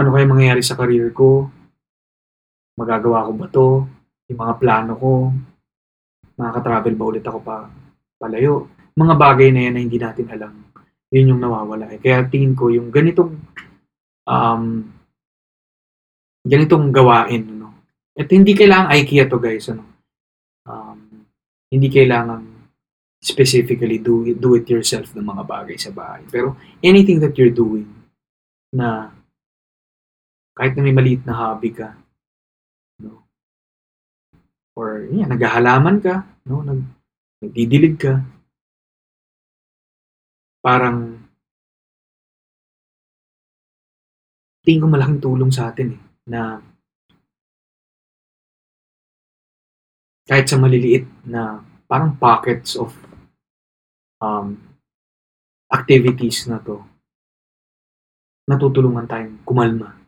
Ano 0.00 0.16
kaya 0.16 0.24
mangyayari 0.24 0.64
sa 0.64 0.80
career 0.80 1.12
ko? 1.12 1.52
Magagawa 2.80 3.28
ko 3.28 3.32
ba 3.36 3.46
to? 3.52 3.68
Yung 4.32 4.40
mga 4.40 4.54
plano 4.56 4.92
ko? 4.96 5.28
Makaka-travel 6.40 6.96
ba 6.96 7.04
ulit 7.04 7.24
ako 7.28 7.38
pa 7.44 7.68
palayo? 8.16 8.72
Mga 8.96 9.14
bagay 9.20 9.52
na 9.52 9.60
yan 9.68 9.74
na 9.76 9.84
hindi 9.84 10.00
natin 10.00 10.32
alam. 10.32 10.56
Yun 11.12 11.36
yung 11.36 11.40
nawawala. 11.44 11.92
Eh. 11.92 12.00
Kaya 12.00 12.24
tingin 12.32 12.56
ko 12.56 12.72
yung 12.72 12.88
ganitong 12.88 13.36
um, 14.24 14.64
ganitong 16.48 16.88
gawain, 16.96 17.44
no? 17.60 17.76
At 18.16 18.32
hindi 18.32 18.56
kailangan 18.56 18.96
IKEA 18.96 19.28
to 19.28 19.36
guys, 19.36 19.68
ano? 19.68 19.84
Um, 20.64 21.28
hindi 21.68 21.92
kailangan 21.92 22.40
specifically 23.20 24.00
do 24.00 24.24
it, 24.24 24.40
do 24.40 24.56
it 24.56 24.64
yourself 24.64 25.12
ng 25.12 25.28
mga 25.28 25.44
bagay 25.44 25.76
sa 25.76 25.92
bahay. 25.92 26.24
Pero 26.32 26.56
anything 26.80 27.20
that 27.20 27.36
you're 27.36 27.52
doing 27.52 27.84
na 28.72 29.12
kahit 30.60 30.76
na 30.76 30.84
may 30.84 30.92
maliit 30.92 31.24
na 31.24 31.32
hobby 31.32 31.72
ka, 31.72 31.96
no? 33.00 33.24
Or 34.76 35.08
yan, 35.08 35.32
naghahalaman 35.32 36.04
ka, 36.04 36.28
no? 36.44 36.60
Nag, 36.60 36.84
nagdidilig 37.40 37.96
ka. 37.96 38.20
Parang 40.60 41.16
tingin 44.60 44.84
ko 44.84 44.88
malaking 44.92 45.24
tulong 45.24 45.48
sa 45.48 45.72
atin 45.72 45.96
eh, 45.96 46.00
na 46.28 46.60
kahit 50.28 50.44
sa 50.44 50.60
maliliit 50.60 51.08
na 51.24 51.64
parang 51.88 52.20
pockets 52.20 52.76
of 52.76 52.92
um, 54.20 54.60
activities 55.72 56.44
na 56.44 56.60
to, 56.60 56.84
natutulungan 58.44 59.08
tayong 59.08 59.40
kumalma. 59.42 59.99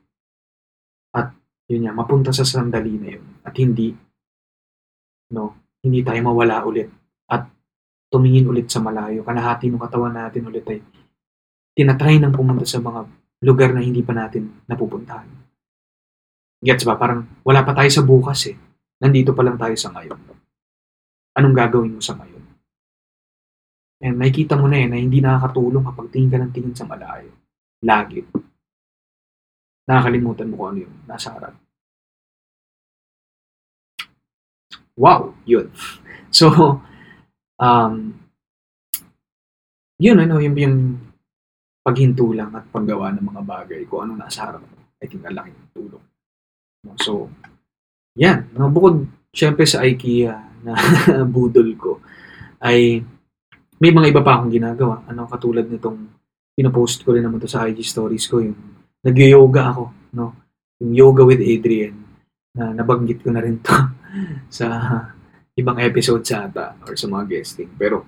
Yun 1.73 1.89
nga, 1.89 1.97
mapunta 1.97 2.37
sa 2.37 2.45
sandali 2.45 3.01
na 3.01 3.09
yun. 3.17 3.25
At 3.41 3.57
hindi, 3.57 3.97
no, 5.33 5.57
hindi 5.81 6.05
tayo 6.05 6.21
mawala 6.21 6.61
ulit. 6.69 6.93
At 7.33 7.49
tumingin 8.13 8.45
ulit 8.45 8.69
sa 8.69 8.85
malayo. 8.85 9.25
Kalahati 9.25 9.73
ng 9.73 9.81
katawan 9.81 10.13
natin 10.13 10.53
ulit 10.53 10.69
ay 10.69 10.85
tinatry 11.73 12.21
nang 12.21 12.37
pumunta 12.37 12.69
sa 12.69 12.77
mga 12.85 13.09
lugar 13.49 13.73
na 13.73 13.81
hindi 13.81 14.05
pa 14.05 14.13
natin 14.13 14.69
napupuntahan. 14.69 15.25
Gets 16.61 16.85
ba? 16.85 17.01
Parang 17.01 17.25
wala 17.41 17.65
pa 17.65 17.73
tayo 17.73 17.89
sa 17.89 18.05
bukas 18.05 18.53
eh. 18.53 18.57
Nandito 19.01 19.33
pa 19.33 19.41
lang 19.41 19.57
tayo 19.57 19.75
sa 19.75 19.91
ngayon. 19.97 20.21
Anong 21.41 21.57
gagawin 21.57 21.97
mo 21.97 22.03
sa 22.05 22.15
ngayon? 22.21 22.45
And 24.03 24.21
nakikita 24.21 24.61
mo 24.61 24.69
na 24.69 24.77
eh 24.77 24.87
na 24.87 25.01
hindi 25.01 25.25
nakakatulong 25.25 25.83
kapag 25.89 26.11
tingin 26.13 26.31
ka 26.31 26.39
ng 26.39 26.53
tingin 26.53 26.77
sa 26.77 26.85
malayo. 26.85 27.33
Lagi. 27.83 28.21
Nakakalimutan 29.89 30.51
mo 30.53 30.55
kung 30.61 30.69
ano 30.77 30.79
yung 30.87 30.95
nasa 31.09 31.35
harap. 31.35 31.62
Wow! 34.97 35.35
Yun. 35.47 35.69
So, 36.33 36.49
um, 37.61 37.95
yun 40.01 40.17
ano, 40.17 40.41
yung, 40.41 40.57
yung 40.57 40.97
paghinto 41.85 42.33
lang 42.33 42.57
at 42.57 42.65
paggawa 42.73 43.13
ng 43.13 43.21
mga 43.21 43.43
bagay 43.45 43.81
kung 43.85 44.09
ano 44.09 44.17
nasa 44.17 44.49
harap 44.49 44.65
mo. 44.65 44.97
I 44.97 45.13
think 45.13 45.29
ang 45.29 45.37
laking 45.37 45.61
tulong. 45.77 46.01
So, 47.05 47.29
yan. 48.17 48.49
No? 48.57 48.73
Bukod, 48.73 49.05
syempre 49.29 49.69
sa 49.69 49.85
IKEA 49.85 50.65
na 50.65 50.73
budol 51.37 51.69
ko, 51.77 52.01
ay 52.65 53.05
may 53.83 53.91
mga 53.91 54.15
iba 54.15 54.23
pa 54.23 54.39
akong 54.39 54.57
ginagawa. 54.57 55.03
Ano, 55.05 55.27
katulad 55.27 55.67
nitong 55.67 55.99
pinopost 56.55 57.03
ko 57.03 57.13
rin 57.13 57.27
naman 57.27 57.43
to 57.43 57.51
sa 57.51 57.67
IG 57.67 57.83
stories 57.83 58.25
ko, 58.31 58.39
yung 58.39 58.57
nag-yoga 59.03 59.75
ako, 59.75 59.85
no? 60.15 60.33
Yung 60.79 60.93
yoga 60.95 61.27
with 61.27 61.43
Adrian, 61.43 61.99
na 62.55 62.71
nabanggit 62.71 63.25
ko 63.25 63.33
na 63.33 63.43
rin 63.43 63.59
to 63.59 63.73
sa 64.49 64.67
ibang 65.57 65.79
episode 65.81 66.25
sa 66.25 66.49
ata 66.49 66.77
or 66.89 66.97
sa 66.97 67.09
mga 67.09 67.25
guesting. 67.29 67.71
Pero, 67.77 68.05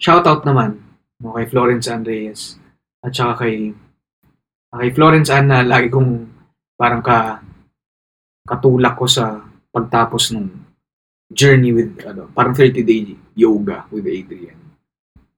shoutout 0.00 0.42
naman 0.42 0.80
no, 1.20 1.36
kay 1.36 1.46
Florence 1.46 1.86
Ann 1.86 2.02
Reyes 2.02 2.58
at 3.04 3.12
saka 3.12 3.46
kay 3.46 3.70
kay 4.70 4.88
Florence 4.94 5.30
Ann 5.30 5.50
na 5.50 5.66
lagi 5.66 5.92
kong 5.92 6.26
parang 6.74 7.04
ka 7.04 7.42
katulak 8.48 8.96
ko 8.96 9.06
sa 9.06 9.38
pagtapos 9.70 10.34
ng 10.34 10.46
journey 11.30 11.70
with 11.70 11.94
ano, 12.02 12.26
parang 12.34 12.56
30 12.56 12.82
day 12.82 13.14
yoga 13.38 13.86
with 13.94 14.10
Adrian. 14.10 14.58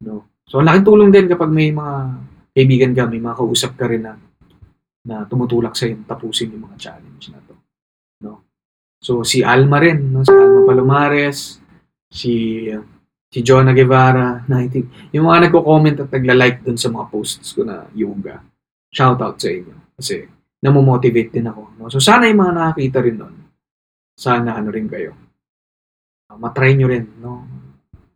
No. 0.00 0.40
So, 0.48 0.58
ang 0.58 0.68
laking 0.72 0.86
tulong 0.88 1.10
din 1.12 1.28
kapag 1.28 1.52
may 1.52 1.68
mga 1.68 1.94
kaibigan 2.56 2.92
ka, 2.96 3.04
may 3.04 3.20
mga 3.20 3.36
kausap 3.36 3.76
ka 3.76 3.86
rin 3.88 4.04
na 4.08 4.16
na 5.02 5.26
tumutulak 5.26 5.74
sa 5.74 5.90
yung 5.90 6.06
tapusin 6.06 6.54
yung 6.54 6.64
mga 6.70 6.78
challenge 6.78 7.28
na 7.34 7.42
to. 7.44 7.54
So, 9.02 9.26
si 9.26 9.42
Alma 9.42 9.82
rin, 9.82 10.14
no? 10.14 10.22
si 10.22 10.30
Alma 10.30 10.62
Palomares, 10.62 11.58
si 12.06 12.70
si 13.32 13.40
Jonah 13.42 13.74
Guevara, 13.74 14.46
na 14.46 14.62
I 14.62 14.70
think, 14.70 15.10
yung 15.10 15.26
mga 15.26 15.50
nagko-comment 15.50 16.06
at 16.06 16.10
nagla-like 16.12 16.62
dun 16.62 16.78
sa 16.78 16.92
mga 16.92 17.10
posts 17.10 17.50
ko 17.56 17.66
na 17.66 17.88
yoga. 17.98 18.38
Shout 18.94 19.18
out 19.18 19.42
sa 19.42 19.50
inyo. 19.50 19.96
Kasi, 19.98 20.22
namomotivate 20.62 21.34
din 21.34 21.50
ako. 21.50 21.62
No? 21.80 21.90
So, 21.90 21.98
sana 21.98 22.30
yung 22.30 22.44
mga 22.44 22.54
nakakita 22.54 22.98
rin 23.02 23.16
nun, 23.18 23.34
sana 24.14 24.54
ano 24.54 24.68
rin 24.70 24.86
kayo. 24.86 25.16
Uh, 26.30 26.38
matry 26.38 26.78
nyo 26.78 26.86
rin. 26.86 27.04
No? 27.18 27.42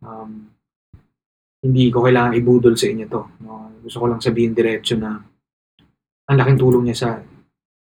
Um, 0.05 0.31
hindi 1.65 1.91
ko 1.91 2.05
kailangan 2.05 2.37
ibudol 2.37 2.79
sa 2.79 2.87
inyo 2.87 3.05
to. 3.11 3.21
No? 3.43 3.75
Gusto 3.83 3.97
ko 3.99 4.05
lang 4.07 4.23
sabihin 4.23 4.55
diretso 4.55 4.95
na 4.95 5.19
ang 6.29 6.37
laking 6.37 6.61
tulong 6.61 6.87
niya 6.87 6.95
sa 6.95 7.09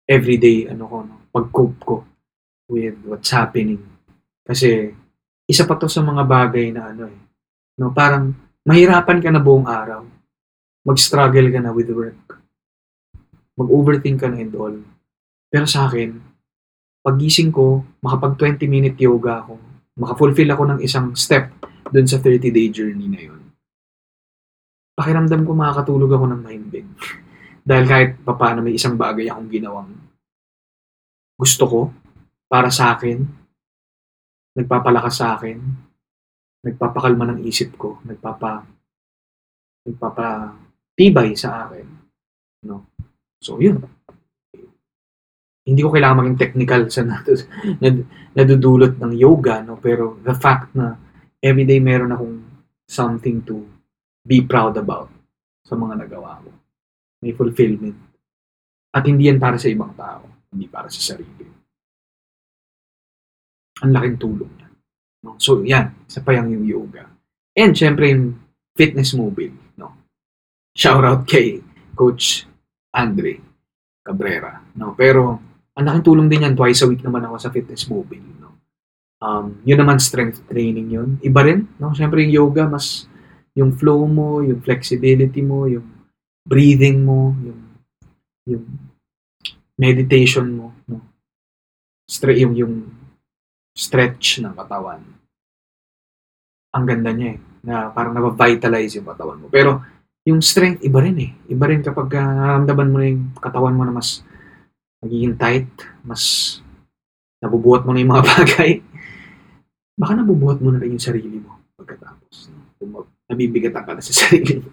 everyday 0.06 0.70
ano 0.70 0.84
ko, 0.86 0.98
no? 1.02 1.16
pag-cope 1.34 1.82
ko 1.82 1.96
with 2.74 2.98
what's 3.06 3.30
happening. 3.30 3.78
Kasi 4.42 4.90
isa 5.46 5.70
pa 5.70 5.78
to 5.78 5.86
sa 5.86 6.02
mga 6.02 6.26
bagay 6.26 6.74
na 6.74 6.90
ano 6.90 7.06
eh, 7.06 7.20
no, 7.78 7.94
parang 7.94 8.34
mahirapan 8.66 9.22
ka 9.22 9.30
na 9.30 9.38
buong 9.38 9.70
araw. 9.70 10.02
Mag-struggle 10.84 11.54
ka 11.54 11.62
na 11.62 11.72
with 11.72 11.94
work. 11.94 12.42
Mag-overthink 13.56 14.18
ka 14.18 14.28
na 14.28 14.42
and 14.42 14.58
all. 14.58 14.76
Pero 15.48 15.70
sa 15.70 15.86
akin, 15.86 16.18
pagising 17.06 17.54
ko, 17.54 17.86
makapag 18.02 18.58
20 18.58 18.66
minute 18.66 18.98
yoga 18.98 19.46
ako, 19.46 19.62
makafulfill 20.02 20.50
ako 20.50 20.64
ng 20.74 20.80
isang 20.82 21.14
step 21.14 21.54
dun 21.94 22.10
sa 22.10 22.18
30 22.18 22.50
day 22.50 22.68
journey 22.74 23.06
na 23.06 23.22
yun. 23.22 23.42
Pakiramdam 24.98 25.46
ko 25.46 25.54
makakatulog 25.54 26.10
ako 26.10 26.26
ng 26.34 26.42
mindbag. 26.42 26.88
Dahil 27.64 27.86
kahit 27.88 28.12
papaano 28.26 28.60
may 28.60 28.76
isang 28.76 29.00
bagay 29.00 29.32
akong 29.32 29.48
ginawang 29.48 29.94
gusto 31.34 31.64
ko 31.66 31.82
para 32.54 32.70
sa 32.70 32.94
akin, 32.94 33.18
nagpapalakas 34.54 35.16
sa 35.18 35.34
akin, 35.34 35.58
nagpapakalma 36.62 37.34
ng 37.34 37.40
isip 37.50 37.74
ko, 37.74 37.98
nagpapa 38.06 38.62
nagpapatibay 39.90 41.34
sa 41.34 41.66
akin. 41.66 41.88
No? 42.70 42.94
So, 43.42 43.58
yun. 43.58 43.82
Hindi 45.66 45.82
ko 45.82 45.90
kailangan 45.90 46.22
maging 46.22 46.38
technical 46.38 46.82
sa 46.94 47.02
nad- 47.10 47.26
nad- 47.82 48.06
nadudulot 48.38 49.02
ng 49.02 49.14
yoga, 49.18 49.66
no? 49.66 49.82
pero 49.82 50.22
the 50.22 50.38
fact 50.38 50.78
na 50.78 50.94
everyday 51.42 51.82
meron 51.82 52.14
akong 52.14 52.38
something 52.86 53.42
to 53.42 53.66
be 54.22 54.46
proud 54.46 54.78
about 54.78 55.10
sa 55.66 55.74
mga 55.74 56.06
nagawa 56.06 56.38
ko 56.46 56.54
may 57.24 57.34
fulfillment. 57.34 57.98
At 58.94 59.10
hindi 59.10 59.32
yan 59.32 59.42
para 59.42 59.56
sa 59.56 59.72
ibang 59.72 59.96
tao, 59.96 60.28
hindi 60.52 60.68
para 60.68 60.92
sa 60.92 61.00
sarili. 61.00 61.63
Ang 63.82 63.92
laking 63.98 64.18
tulong 64.22 64.52
niya. 64.54 64.70
No? 65.26 65.40
So, 65.42 65.66
yan, 65.66 66.06
isa 66.06 66.22
pa 66.22 66.38
yung 66.38 66.62
yoga. 66.62 67.10
And, 67.58 67.74
syempre, 67.74 68.14
yung 68.14 68.38
fitness 68.78 69.18
mobile. 69.18 69.56
No? 69.80 69.98
Shout 70.78 71.02
out 71.02 71.26
kay 71.32 71.64
Coach 71.98 72.46
Andre 72.94 73.42
Cabrera. 74.06 74.62
No? 74.78 74.94
Pero, 74.94 75.42
ang 75.74 75.86
laking 75.90 76.06
tulong 76.06 76.28
din 76.30 76.46
yan, 76.46 76.54
twice 76.54 76.86
a 76.86 76.90
week 76.90 77.02
naman 77.02 77.26
ako 77.26 77.36
sa 77.42 77.50
fitness 77.50 77.90
mobile. 77.90 78.22
No? 78.38 78.62
Um, 79.24 79.64
yun 79.64 79.80
naman, 79.80 79.98
strength 79.98 80.44
training 80.46 80.94
yun. 80.94 81.16
Iba 81.24 81.48
rin, 81.48 81.66
no? 81.80 81.96
Syempre, 81.96 82.28
yung 82.28 82.52
yoga, 82.52 82.68
mas 82.68 83.08
yung 83.56 83.72
flow 83.72 84.04
mo, 84.04 84.44
yung 84.44 84.60
flexibility 84.60 85.40
mo, 85.40 85.64
yung 85.64 85.88
breathing 86.44 87.08
mo, 87.08 87.32
yung, 87.40 87.62
yung 88.44 88.64
meditation 89.80 90.52
mo, 90.52 90.76
no? 90.92 91.00
Stre- 92.04 92.36
yung, 92.36 92.54
yung 92.54 92.93
stretch 93.74 94.42
ng 94.42 94.54
katawan. 94.54 95.02
Ang 96.74 96.86
ganda 96.86 97.12
niya 97.14 97.38
eh, 97.38 97.40
na 97.66 97.90
parang 97.90 98.14
na-vitalize 98.14 98.98
yung 98.98 99.10
katawan 99.10 99.42
mo. 99.42 99.48
Pero, 99.50 99.82
yung 100.24 100.40
strength, 100.40 100.86
iba 100.86 101.04
rin 101.04 101.18
eh. 101.20 101.32
Iba 101.52 101.68
rin 101.68 101.84
kapag 101.84 102.08
uh, 102.16 102.64
mo 102.64 102.98
na 102.98 103.08
yung 103.12 103.36
katawan 103.38 103.76
mo 103.76 103.84
na 103.84 103.94
mas 103.94 104.24
magiging 105.04 105.36
tight, 105.36 105.68
mas 106.00 106.58
nabubuhat 107.44 107.84
mo 107.84 107.92
na 107.92 108.00
yung 108.00 108.14
mga 108.16 108.26
bagay. 108.40 108.72
Baka 110.00 110.12
nabubuhat 110.16 110.64
mo 110.64 110.72
na 110.72 110.80
rin 110.80 110.96
yung 110.96 111.04
sarili 111.04 111.44
mo 111.44 111.60
pagkatapos. 111.76 112.50
Nabibigatan 113.28 113.84
ka 113.84 114.00
sa 114.00 114.16
sarili 114.26 114.64
mo. 114.64 114.70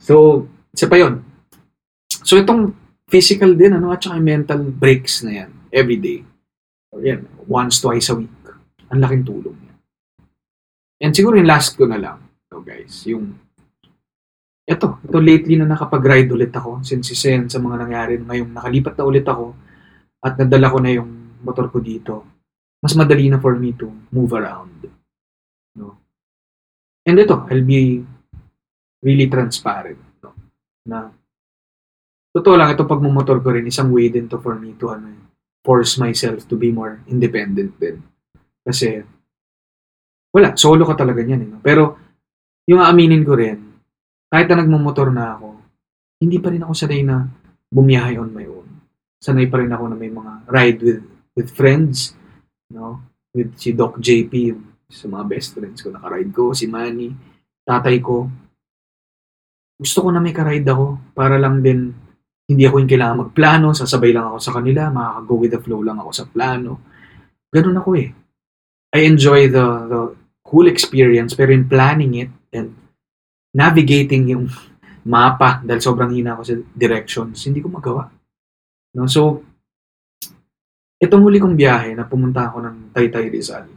So, 0.00 0.46
isa 0.72 0.88
pa 0.88 0.96
yun. 0.96 1.20
So, 2.08 2.40
itong 2.40 2.72
physical 3.06 3.54
din, 3.54 3.76
ano, 3.76 3.92
at 3.92 4.02
saka 4.02 4.18
mental 4.18 4.64
breaks 4.72 5.22
na 5.22 5.44
yan, 5.44 5.50
every 5.70 6.00
day. 6.00 6.24
Yan, 7.02 7.26
once, 7.48 7.82
twice 7.82 8.08
a 8.12 8.16
week. 8.16 8.32
Ang 8.92 9.02
laking 9.02 9.24
tulong 9.26 9.56
yan. 9.56 9.78
And 11.02 11.12
siguro 11.12 11.36
yung 11.36 11.50
last 11.50 11.76
ko 11.76 11.84
na 11.84 12.00
lang, 12.00 12.18
so 12.48 12.62
guys, 12.62 13.04
yung, 13.04 13.36
ito, 14.66 14.86
ito 15.04 15.18
lately 15.20 15.60
na 15.60 15.68
nakapag-ride 15.68 16.30
ulit 16.32 16.52
ako, 16.54 16.80
since 16.86 17.12
sen 17.12 17.50
sa 17.50 17.60
mga 17.60 17.76
nangyari 17.86 18.16
ngayong 18.18 18.50
nakalipat 18.54 18.94
na 18.96 19.04
ulit 19.04 19.26
ako, 19.26 19.52
at 20.24 20.34
nadala 20.40 20.72
ko 20.72 20.78
na 20.80 20.90
yung 20.96 21.10
motor 21.44 21.68
ko 21.68 21.78
dito, 21.78 22.24
mas 22.80 22.96
madali 22.96 23.28
na 23.28 23.38
for 23.38 23.54
me 23.58 23.76
to 23.76 23.86
move 24.10 24.32
around. 24.32 24.88
No? 25.76 26.00
And 27.04 27.18
ito, 27.20 27.46
I'll 27.46 27.66
be 27.66 28.02
really 29.04 29.28
transparent 29.28 30.00
na 30.86 31.10
totoo 32.32 32.56
lang, 32.56 32.72
ito 32.72 32.88
pagmumotor 32.88 33.42
ko 33.42 33.52
rin, 33.52 33.68
isang 33.68 33.90
way 33.92 34.08
din 34.08 34.30
to 34.30 34.40
for 34.40 34.56
me 34.56 34.72
to 34.78 34.90
ano, 34.92 35.12
force 35.66 35.98
myself 35.98 36.46
to 36.46 36.54
be 36.54 36.70
more 36.70 37.02
independent 37.10 37.74
din. 37.82 37.98
Kasi, 38.62 39.02
wala, 40.30 40.54
solo 40.54 40.86
ka 40.86 40.94
talaga 40.94 41.26
niyan. 41.26 41.58
Eh? 41.58 41.62
Pero, 41.62 41.98
yung 42.70 42.78
aaminin 42.78 43.26
ko 43.26 43.34
rin, 43.34 43.58
kahit 44.30 44.46
na 44.46 44.62
nagmumotor 44.62 45.10
na 45.10 45.34
ako, 45.34 45.58
hindi 46.22 46.38
pa 46.38 46.54
rin 46.54 46.62
ako 46.62 46.72
sanay 46.72 47.02
na 47.02 47.26
bumiyahe 47.66 48.14
on 48.22 48.30
my 48.30 48.46
own. 48.46 48.66
Sanay 49.18 49.50
pa 49.50 49.58
rin 49.58 49.74
ako 49.74 49.90
na 49.90 49.96
may 49.98 50.10
mga 50.10 50.32
ride 50.46 50.80
with 50.86 51.02
with 51.36 51.52
friends, 51.52 52.16
no? 52.72 53.04
With 53.36 53.60
si 53.60 53.76
Doc 53.76 54.00
JP, 54.00 54.32
yung 54.32 54.62
sa 54.88 55.10
mga 55.10 55.24
best 55.28 55.52
friends 55.52 55.84
ko, 55.84 55.92
nakaride 55.92 56.32
ko, 56.32 56.56
si 56.56 56.64
Manny, 56.70 57.12
tatay 57.66 58.00
ko, 58.00 58.30
gusto 59.76 59.98
ko 60.00 60.08
na 60.08 60.22
may 60.24 60.32
ka-ride 60.32 60.64
ako 60.64 60.96
para 61.12 61.36
lang 61.36 61.60
din 61.60 61.92
hindi 62.46 62.62
ako 62.62 62.76
yung 62.78 62.90
kailangan 62.90 63.22
magplano, 63.26 63.74
sasabay 63.74 64.14
lang 64.14 64.30
ako 64.30 64.38
sa 64.38 64.54
kanila, 64.54 64.90
makaka-go 64.90 65.34
with 65.42 65.52
the 65.52 65.60
flow 65.60 65.82
lang 65.82 65.98
ako 65.98 66.10
sa 66.14 66.24
plano. 66.30 66.78
Ganun 67.50 67.78
ako 67.82 67.90
eh. 67.98 68.08
I 68.94 69.00
enjoy 69.04 69.50
the, 69.50 69.66
the 69.90 70.00
cool 70.46 70.70
experience, 70.70 71.34
pero 71.34 71.50
in 71.50 71.66
planning 71.66 72.22
it 72.22 72.30
and 72.54 72.74
navigating 73.50 74.30
yung 74.30 74.46
mapa 75.12 75.62
dahil 75.62 75.82
sobrang 75.82 76.14
hina 76.14 76.38
ako 76.38 76.42
sa 76.46 76.54
directions, 76.74 77.42
hindi 77.46 77.58
ko 77.62 77.70
magawa. 77.70 78.10
No? 78.94 79.10
So, 79.10 79.42
Itong 80.96 81.28
huli 81.28 81.36
kong 81.36 81.60
biyahe 81.60 81.92
na 81.92 82.08
pumunta 82.08 82.48
ako 82.48 82.64
ng 82.64 82.76
Taytay 82.96 83.28
Rizal. 83.28 83.68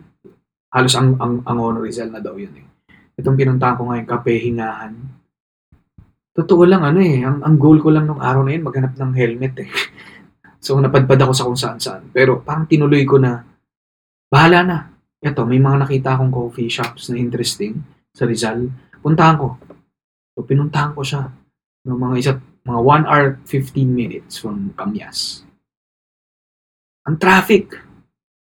Halos 0.72 0.96
ang, 0.96 1.20
ang, 1.20 1.44
ang 1.44 1.76
Rizal 1.76 2.16
na 2.16 2.24
daw 2.24 2.40
yun 2.40 2.56
eh. 2.56 2.68
Itong 3.20 3.36
pinunta 3.36 3.76
ko 3.76 3.92
ngayon, 3.92 4.08
Kape 4.08 4.40
Hingahan. 4.40 4.96
Totoo 6.40 6.64
lang 6.64 6.88
ano 6.88 7.04
eh, 7.04 7.20
ang, 7.20 7.44
ang 7.44 7.60
goal 7.60 7.84
ko 7.84 7.92
lang 7.92 8.08
nung 8.08 8.24
araw 8.24 8.48
na 8.48 8.56
yun, 8.56 8.64
maghanap 8.64 8.96
ng 8.96 9.12
helmet 9.12 9.56
eh. 9.60 9.72
So 10.64 10.76
napadpad 10.76 11.20
ako 11.20 11.32
sa 11.36 11.46
kung 11.48 11.60
saan 11.60 11.80
saan. 11.80 12.12
Pero 12.12 12.44
parang 12.44 12.68
tinuloy 12.68 13.04
ko 13.08 13.16
na, 13.20 13.44
bahala 14.28 14.60
na. 14.64 14.78
Ito, 15.20 15.44
may 15.44 15.60
mga 15.60 15.88
nakita 15.88 16.16
akong 16.16 16.32
coffee 16.32 16.72
shops 16.72 17.12
na 17.12 17.20
interesting 17.20 17.80
sa 18.16 18.24
Rizal. 18.24 18.72
Puntahan 19.00 19.40
ko. 19.40 19.60
So 20.36 20.44
pinuntahan 20.48 20.96
ko 20.96 21.04
siya. 21.04 21.28
No, 21.88 22.00
mga 22.00 22.16
isa, 22.20 22.32
mga 22.64 22.80
1 22.88 23.08
hour 23.08 23.26
15 23.48 23.88
minutes 23.88 24.40
from 24.40 24.72
Camyas. 24.80 25.44
Ang 27.08 27.20
traffic. 27.20 27.76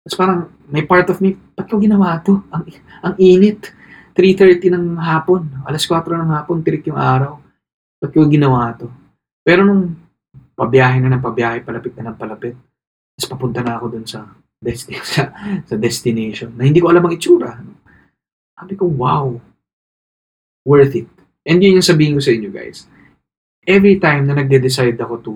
Tapos 0.03 0.15
parang 0.15 0.39
may 0.71 0.83
part 0.83 1.07
of 1.11 1.19
me, 1.19 1.35
ba't 1.55 1.67
ko 1.67 1.79
ginawa 1.79 2.19
to? 2.23 2.43
Ang, 2.51 2.63
ang 3.03 3.15
init. 3.19 3.75
3.30 4.15 4.71
ng 4.71 4.85
hapon. 5.03 5.51
Alas 5.67 5.83
4 5.83 6.03
ng 6.03 6.31
hapon, 6.31 6.63
tirik 6.63 6.87
yung 6.87 6.99
araw. 6.99 7.42
Ba't 8.03 8.11
ko 8.11 8.27
ginawa 8.27 8.75
to? 8.75 8.91
Pero 9.47 9.63
nung 9.63 9.95
pabiyahe 10.59 10.99
na 10.99 11.15
ng 11.15 11.23
pabiyahe, 11.23 11.63
palapit 11.63 11.95
na 11.95 12.11
ng 12.11 12.19
palapit, 12.19 12.59
tapos 13.15 13.27
papunta 13.31 13.63
na 13.63 13.79
ako 13.79 13.95
dun 13.95 14.03
sa, 14.03 14.27
desti- 14.59 14.99
sa, 15.15 15.31
sa 15.63 15.75
destination 15.79 16.51
na 16.51 16.67
hindi 16.67 16.83
ko 16.83 16.91
alam 16.91 17.07
ang 17.07 17.15
itsura. 17.15 17.55
Sabi 18.59 18.75
ko, 18.75 18.91
wow, 18.91 19.39
worth 20.67 20.99
it. 20.99 21.07
And 21.47 21.63
yun 21.63 21.79
yung 21.79 21.87
sabihin 21.87 22.19
ko 22.19 22.21
sa 22.23 22.35
inyo 22.35 22.51
guys. 22.51 22.91
Every 23.63 23.99
time 24.03 24.27
na 24.27 24.35
nagde-decide 24.35 24.99
ako 24.99 25.15
to 25.23 25.33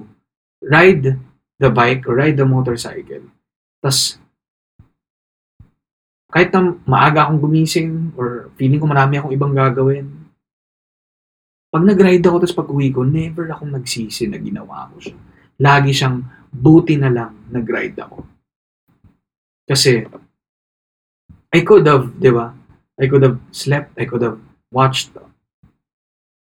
ride 0.67 1.15
the 1.55 1.71
bike 1.71 2.03
or 2.03 2.19
ride 2.19 2.35
the 2.35 2.43
motorcycle, 2.43 3.31
tas 3.79 4.19
kahit 6.27 6.51
na 6.51 6.75
maaga 6.83 7.23
akong 7.23 7.39
gumising 7.39 8.11
or 8.19 8.51
feeling 8.59 8.83
ko 8.83 8.87
marami 8.87 9.15
akong 9.15 9.31
ibang 9.31 9.55
gagawin, 9.55 10.16
pag 11.77 11.85
nag-ride 11.85 12.25
ako 12.25 12.41
tapos 12.41 12.57
pag 12.57 12.73
uwi 12.73 12.89
ko, 12.89 13.05
never 13.05 13.45
akong 13.53 13.69
nagsisi 13.69 14.25
na 14.25 14.41
ginawa 14.41 14.89
ko 14.89 14.97
siya. 14.97 15.17
Lagi 15.61 15.93
siyang 15.93 16.25
buti 16.49 16.97
na 16.97 17.13
lang 17.13 17.37
nag-ride 17.53 18.01
ako. 18.01 18.25
Kasi, 19.69 20.01
I 21.53 21.61
could 21.61 21.85
have, 21.85 22.17
di 22.17 22.33
ba? 22.33 22.49
I 22.97 23.05
could 23.05 23.21
have 23.21 23.37
slept, 23.53 23.93
I 23.93 24.09
could 24.09 24.25
have 24.25 24.41
watched 24.73 25.13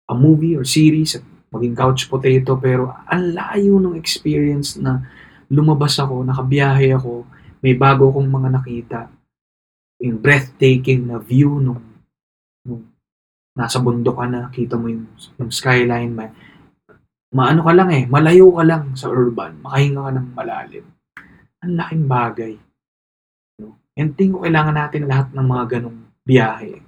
a 0.08 0.14
movie 0.16 0.56
or 0.56 0.64
series 0.64 1.20
maging 1.52 1.76
couch 1.76 2.08
potato, 2.08 2.56
pero 2.56 2.96
ang 3.04 3.36
layo 3.36 3.76
ng 3.76 3.92
experience 4.00 4.80
na 4.80 5.04
lumabas 5.52 6.00
ako, 6.00 6.24
nakabiyahe 6.24 6.96
ako, 6.96 7.28
may 7.60 7.76
bago 7.76 8.08
akong 8.08 8.28
mga 8.32 8.48
nakita, 8.56 9.00
yung 10.00 10.16
breathtaking 10.16 11.12
na 11.12 11.20
view 11.20 11.60
nung 11.60 11.85
nasa 13.56 13.80
bundok 13.80 14.20
ka 14.20 14.26
na, 14.28 14.40
kita 14.52 14.76
mo 14.76 14.92
yung, 14.92 15.08
yung 15.40 15.48
skyline, 15.48 16.12
may, 16.12 16.28
maano 17.32 17.64
ka 17.64 17.72
lang 17.72 17.90
eh, 17.90 18.04
malayo 18.04 18.52
ka 18.52 18.62
lang 18.68 18.92
sa 18.92 19.08
urban, 19.08 19.56
makahinga 19.64 20.00
ka 20.04 20.12
ng 20.12 20.28
malalim. 20.36 20.86
Ang 21.64 21.74
laking 21.80 22.04
bagay. 22.04 22.54
No? 23.56 23.80
And 23.96 24.12
tingin 24.12 24.36
ko 24.36 24.44
kailangan 24.44 24.76
natin 24.76 25.08
lahat 25.08 25.32
ng 25.32 25.46
mga 25.48 25.64
ganong 25.72 25.98
biyahe, 26.28 26.84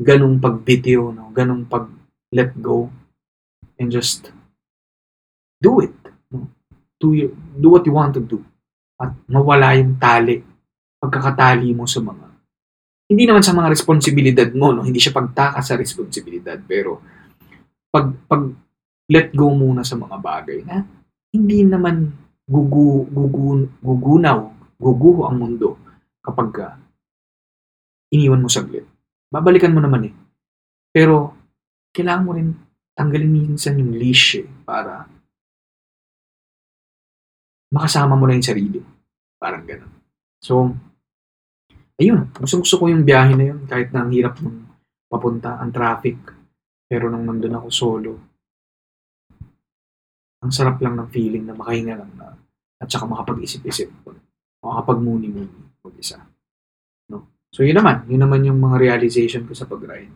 ganong 0.00 0.40
pagbitiw, 0.40 1.12
no? 1.12 1.28
ganong 1.36 1.68
pag 1.68 1.92
let 2.32 2.50
go, 2.58 2.88
and 3.76 3.92
just 3.92 4.32
do 5.60 5.84
it. 5.84 5.94
No? 6.32 6.48
Do, 6.96 7.12
you, 7.12 7.36
do 7.60 7.76
what 7.76 7.84
you 7.84 7.92
want 7.92 8.16
to 8.16 8.24
do. 8.24 8.40
At 8.96 9.12
mawala 9.28 9.76
yung 9.76 10.00
tali, 10.00 10.40
pagkakatali 10.96 11.76
mo 11.76 11.84
sa 11.84 12.00
mga 12.00 12.25
hindi 13.06 13.24
naman 13.24 13.42
sa 13.42 13.54
mga 13.54 13.70
responsibilidad 13.70 14.48
mo, 14.50 14.74
no? 14.74 14.82
hindi 14.82 14.98
siya 14.98 15.14
pagtaka 15.14 15.62
sa 15.62 15.78
responsibilidad, 15.78 16.58
pero 16.58 16.98
pag, 17.90 18.10
pag 18.26 18.42
let 19.06 19.30
go 19.30 19.54
muna 19.54 19.86
sa 19.86 19.94
mga 19.94 20.16
bagay 20.18 20.66
na 20.66 20.82
hindi 21.30 21.62
naman 21.62 22.10
gugu, 22.42 23.06
gugu, 23.10 23.70
gugunaw, 23.78 24.38
guguho 24.78 25.30
ang 25.30 25.38
mundo 25.38 25.78
kapag 26.22 26.48
ka 26.50 26.68
iniwan 28.10 28.42
mo 28.42 28.50
saglit. 28.50 28.86
Babalikan 29.30 29.74
mo 29.74 29.82
naman 29.82 30.10
eh. 30.10 30.14
Pero 30.90 31.34
kailangan 31.90 32.26
mo 32.26 32.32
rin 32.34 32.54
tanggalin 32.96 33.30
minsan 33.30 33.78
yung 33.78 33.94
leash 33.94 34.42
eh, 34.42 34.48
para 34.64 35.06
makasama 37.70 38.14
mo 38.14 38.24
na 38.26 38.38
yung 38.38 38.46
sarili. 38.46 38.80
Parang 39.36 39.66
ganun. 39.66 39.92
So, 40.40 40.72
ayun, 42.00 42.28
gusto, 42.32 42.60
gusto 42.60 42.76
ko 42.80 42.84
yung 42.92 43.04
biyahe 43.04 43.32
na 43.36 43.44
yun 43.52 43.60
kahit 43.64 43.90
na 43.92 44.04
ang 44.04 44.12
hirap 44.12 44.40
nung 44.40 44.68
papunta, 45.08 45.56
ang 45.60 45.72
traffic. 45.72 46.16
Pero 46.86 47.10
nung 47.10 47.26
nandun 47.26 47.58
ako 47.58 47.68
solo, 47.72 48.12
ang 50.44 50.52
sarap 50.54 50.78
lang 50.78 50.94
ng 50.94 51.08
feeling 51.10 51.42
na 51.42 51.58
makahinga 51.58 51.98
lang 51.98 52.12
na 52.14 52.36
at 52.78 52.86
saka 52.86 53.08
makapag-isip-isip. 53.08 53.90
Makapag-muni-muni 54.62 55.82
mag-isa. 55.82 56.22
No? 57.10 57.46
So 57.50 57.66
yun 57.66 57.78
naman, 57.80 58.06
yun 58.06 58.22
naman 58.22 58.46
yung 58.46 58.60
mga 58.60 58.76
realization 58.78 59.48
ko 59.48 59.56
sa 59.56 59.66
pag-ride. 59.66 60.12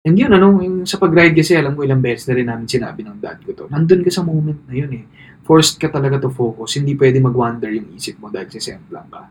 And 0.00 0.16
yun, 0.16 0.32
ano, 0.32 0.64
yung 0.64 0.88
sa 0.88 0.96
pag-ride 0.96 1.36
kasi, 1.36 1.52
alam 1.52 1.76
ko 1.76 1.84
ilang 1.84 2.00
beses 2.00 2.24
na 2.24 2.32
rin 2.32 2.48
namin 2.48 2.64
sinabi 2.64 3.04
ng 3.04 3.20
dad 3.20 3.36
ko 3.44 3.52
to. 3.52 3.64
Nandun 3.68 4.00
ka 4.00 4.08
sa 4.08 4.24
moment 4.24 4.64
na 4.64 4.72
yun 4.72 4.92
eh. 4.96 5.04
Forced 5.44 5.76
ka 5.76 5.92
talaga 5.92 6.16
to 6.16 6.32
focus. 6.32 6.80
Hindi 6.80 6.96
pwede 6.96 7.20
mag-wander 7.20 7.68
yung 7.68 7.92
isip 7.92 8.16
mo 8.16 8.32
dahil 8.32 8.48
sisemplang 8.48 9.12
ka. 9.12 9.28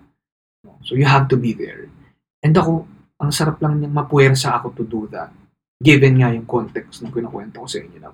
So 0.86 0.94
you 0.94 1.06
have 1.06 1.30
to 1.32 1.38
be 1.38 1.56
there. 1.56 1.90
And 2.42 2.56
ako, 2.56 2.88
ang 3.20 3.32
sarap 3.36 3.60
lang 3.60 3.80
niyang 3.80 3.96
mapuwersa 3.96 4.56
ako 4.56 4.74
to 4.80 4.84
do 4.88 5.02
that. 5.12 5.34
Given 5.80 6.20
nga 6.20 6.32
yung 6.32 6.48
context 6.48 7.04
na 7.04 7.12
kinukwento 7.12 7.64
ko 7.64 7.68
sa 7.68 7.80
inyo 7.80 7.98
na 8.00 8.12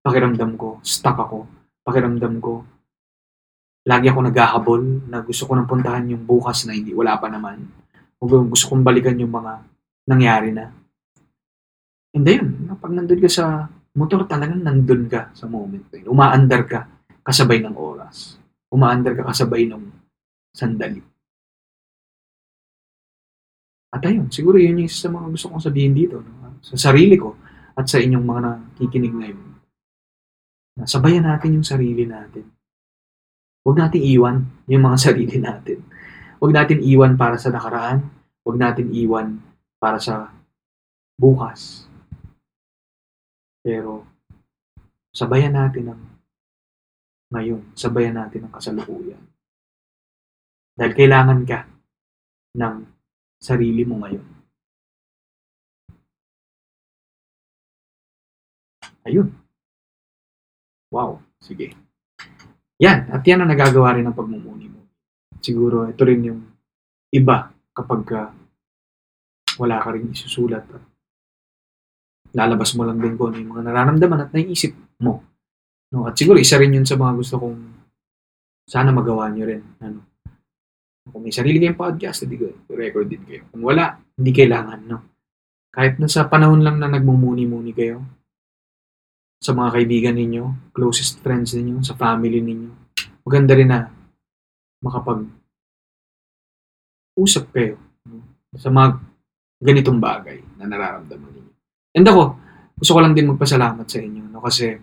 pakiramdam 0.00 0.56
ko, 0.56 0.80
stuck 0.80 1.16
ako. 1.16 1.44
Pakiramdam 1.84 2.40
ko, 2.40 2.64
lagi 3.88 4.06
ako 4.08 4.20
naghahabol 4.28 4.82
na 5.08 5.24
gusto 5.24 5.48
ko 5.48 5.52
nang 5.56 5.68
puntahan 5.68 6.08
yung 6.12 6.24
bukas 6.24 6.68
na 6.68 6.76
hindi, 6.76 6.92
wala 6.92 7.16
pa 7.16 7.28
naman. 7.32 7.64
O 8.20 8.28
gusto 8.28 8.68
kong 8.72 8.84
balikan 8.84 9.16
yung 9.16 9.32
mga 9.32 9.64
nangyari 10.08 10.52
na. 10.52 10.68
And 12.12 12.24
then, 12.26 12.68
pag 12.76 12.92
nandun 12.92 13.22
ka 13.22 13.30
sa 13.30 13.70
motor, 13.96 14.28
talagang 14.28 14.60
nandun 14.60 15.08
ka 15.08 15.32
sa 15.32 15.48
moment 15.48 15.84
na 15.88 15.96
yun. 16.00 16.08
Umaandar 16.12 16.62
ka 16.68 16.80
kasabay 17.24 17.64
ng 17.64 17.76
oras. 17.76 18.36
Umaandar 18.68 19.16
ka 19.16 19.24
kasabay 19.30 19.68
ng 19.68 19.82
sandali. 20.52 21.00
At 23.90 24.06
ayun, 24.06 24.30
siguro 24.30 24.54
yun 24.54 24.78
yung 24.78 24.86
isa 24.86 25.06
sa 25.06 25.10
mga 25.10 25.26
gusto 25.34 25.50
kong 25.50 25.66
sabihin 25.66 25.94
dito. 25.98 26.22
No? 26.22 26.62
Sa 26.62 26.78
sarili 26.78 27.18
ko 27.18 27.34
at 27.74 27.90
sa 27.90 27.98
inyong 27.98 28.22
mga 28.22 28.40
nakikinig 28.46 29.14
ngayon. 29.14 29.50
Sabayan 30.86 31.26
natin 31.26 31.58
yung 31.58 31.66
sarili 31.66 32.06
natin. 32.06 32.46
Huwag 33.66 33.76
natin 33.76 34.00
iwan 34.00 34.36
yung 34.70 34.84
mga 34.86 34.98
sarili 35.10 35.36
natin. 35.42 35.82
Huwag 36.40 36.52
natin 36.54 36.80
iwan 36.80 37.18
para 37.18 37.36
sa 37.36 37.50
nakaraan. 37.50 38.06
Huwag 38.46 38.56
natin 38.56 38.94
iwan 38.94 39.42
para 39.76 39.98
sa 40.00 40.32
bukas. 41.18 41.84
Pero 43.60 44.06
sabayan 45.12 45.58
natin 45.58 45.92
ang 45.92 46.02
ngayon. 47.34 47.76
Sabayan 47.76 48.16
natin 48.16 48.46
ang 48.48 48.52
kasalukuyan. 48.54 49.20
Dahil 50.78 50.92
kailangan 50.96 51.40
ka 51.44 51.68
ng 52.56 52.99
sarili 53.40 53.82
mo 53.88 54.04
ngayon. 54.04 54.26
Ayun. 59.08 59.32
Wow. 60.92 61.24
Sige. 61.40 61.72
Yan. 62.78 63.08
At 63.08 63.24
yan 63.24 63.40
ang 63.40 63.50
nagagawa 63.50 63.96
rin 63.96 64.04
ng 64.04 64.16
pagmumuni 64.16 64.68
mo. 64.68 64.84
Siguro 65.40 65.88
ito 65.88 66.04
rin 66.04 66.20
yung 66.28 66.40
iba 67.10 67.48
kapag 67.72 68.00
ka 68.04 68.22
wala 69.56 69.76
ka 69.80 69.92
rin 69.92 70.12
isusulat 70.12 70.64
at 70.72 70.84
lalabas 72.32 72.72
mo 72.76 72.86
lang 72.86 72.96
din 72.96 73.18
kung 73.18 73.34
ano 73.34 73.38
yung 73.40 73.52
mga 73.56 73.64
nararamdaman 73.66 74.24
at 74.24 74.30
naiisip 74.32 74.72
mo. 75.02 75.24
No? 75.90 76.06
At 76.06 76.14
siguro 76.16 76.38
isa 76.38 76.56
rin 76.56 76.76
yun 76.76 76.86
sa 76.86 76.96
mga 76.96 77.12
gusto 77.18 77.36
kong 77.40 77.58
sana 78.68 78.94
magawa 78.94 79.28
nyo 79.32 79.44
rin. 79.48 79.62
Ano? 79.82 80.09
Kung 81.08 81.24
may 81.24 81.32
sarili 81.32 81.56
kayong 81.56 81.80
podcast, 81.80 82.28
hindi 82.28 82.36
ko 82.36 82.52
record 82.76 83.08
din 83.08 83.24
kayo. 83.24 83.48
Kung 83.48 83.64
wala, 83.64 83.96
hindi 84.20 84.32
kailangan, 84.36 84.80
no? 84.84 84.98
Kahit 85.72 85.96
na 85.96 86.10
sa 86.10 86.28
panahon 86.28 86.60
lang 86.60 86.76
na 86.76 86.90
nagmumuni-muni 86.92 87.72
kayo, 87.72 88.04
sa 89.40 89.56
mga 89.56 89.80
kaibigan 89.80 90.16
ninyo, 90.20 90.72
closest 90.76 91.24
friends 91.24 91.56
ninyo, 91.56 91.80
sa 91.80 91.96
family 91.96 92.44
ninyo, 92.44 92.70
maganda 93.24 93.56
rin 93.56 93.72
na 93.72 93.88
makapag 94.84 95.24
usap 97.16 97.48
kayo 97.52 97.80
sa 98.56 98.68
mga 98.68 99.00
ganitong 99.60 100.00
bagay 100.00 100.40
na 100.60 100.68
nararamdaman 100.68 101.32
ninyo. 101.32 101.52
And 101.96 102.06
ako, 102.08 102.36
gusto 102.76 102.92
ko 102.96 103.00
lang 103.00 103.16
din 103.16 103.28
magpasalamat 103.32 103.86
sa 103.88 104.00
inyo, 104.00 104.24
no? 104.28 104.40
Kasi 104.44 104.76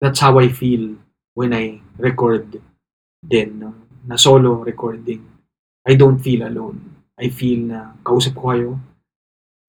that's 0.00 0.20
how 0.20 0.36
I 0.40 0.48
feel 0.52 0.96
when 1.36 1.52
I 1.52 1.80
record 2.00 2.60
din, 3.20 3.60
no? 3.60 3.85
Na 4.06 4.16
solo 4.16 4.62
recording, 4.62 5.22
I 5.86 5.94
don't 5.98 6.18
feel 6.22 6.46
alone. 6.46 7.06
I 7.18 7.30
feel 7.30 7.66
na 7.66 7.94
kausap 8.06 8.38
ko 8.38 8.54
kayo. 8.54 8.70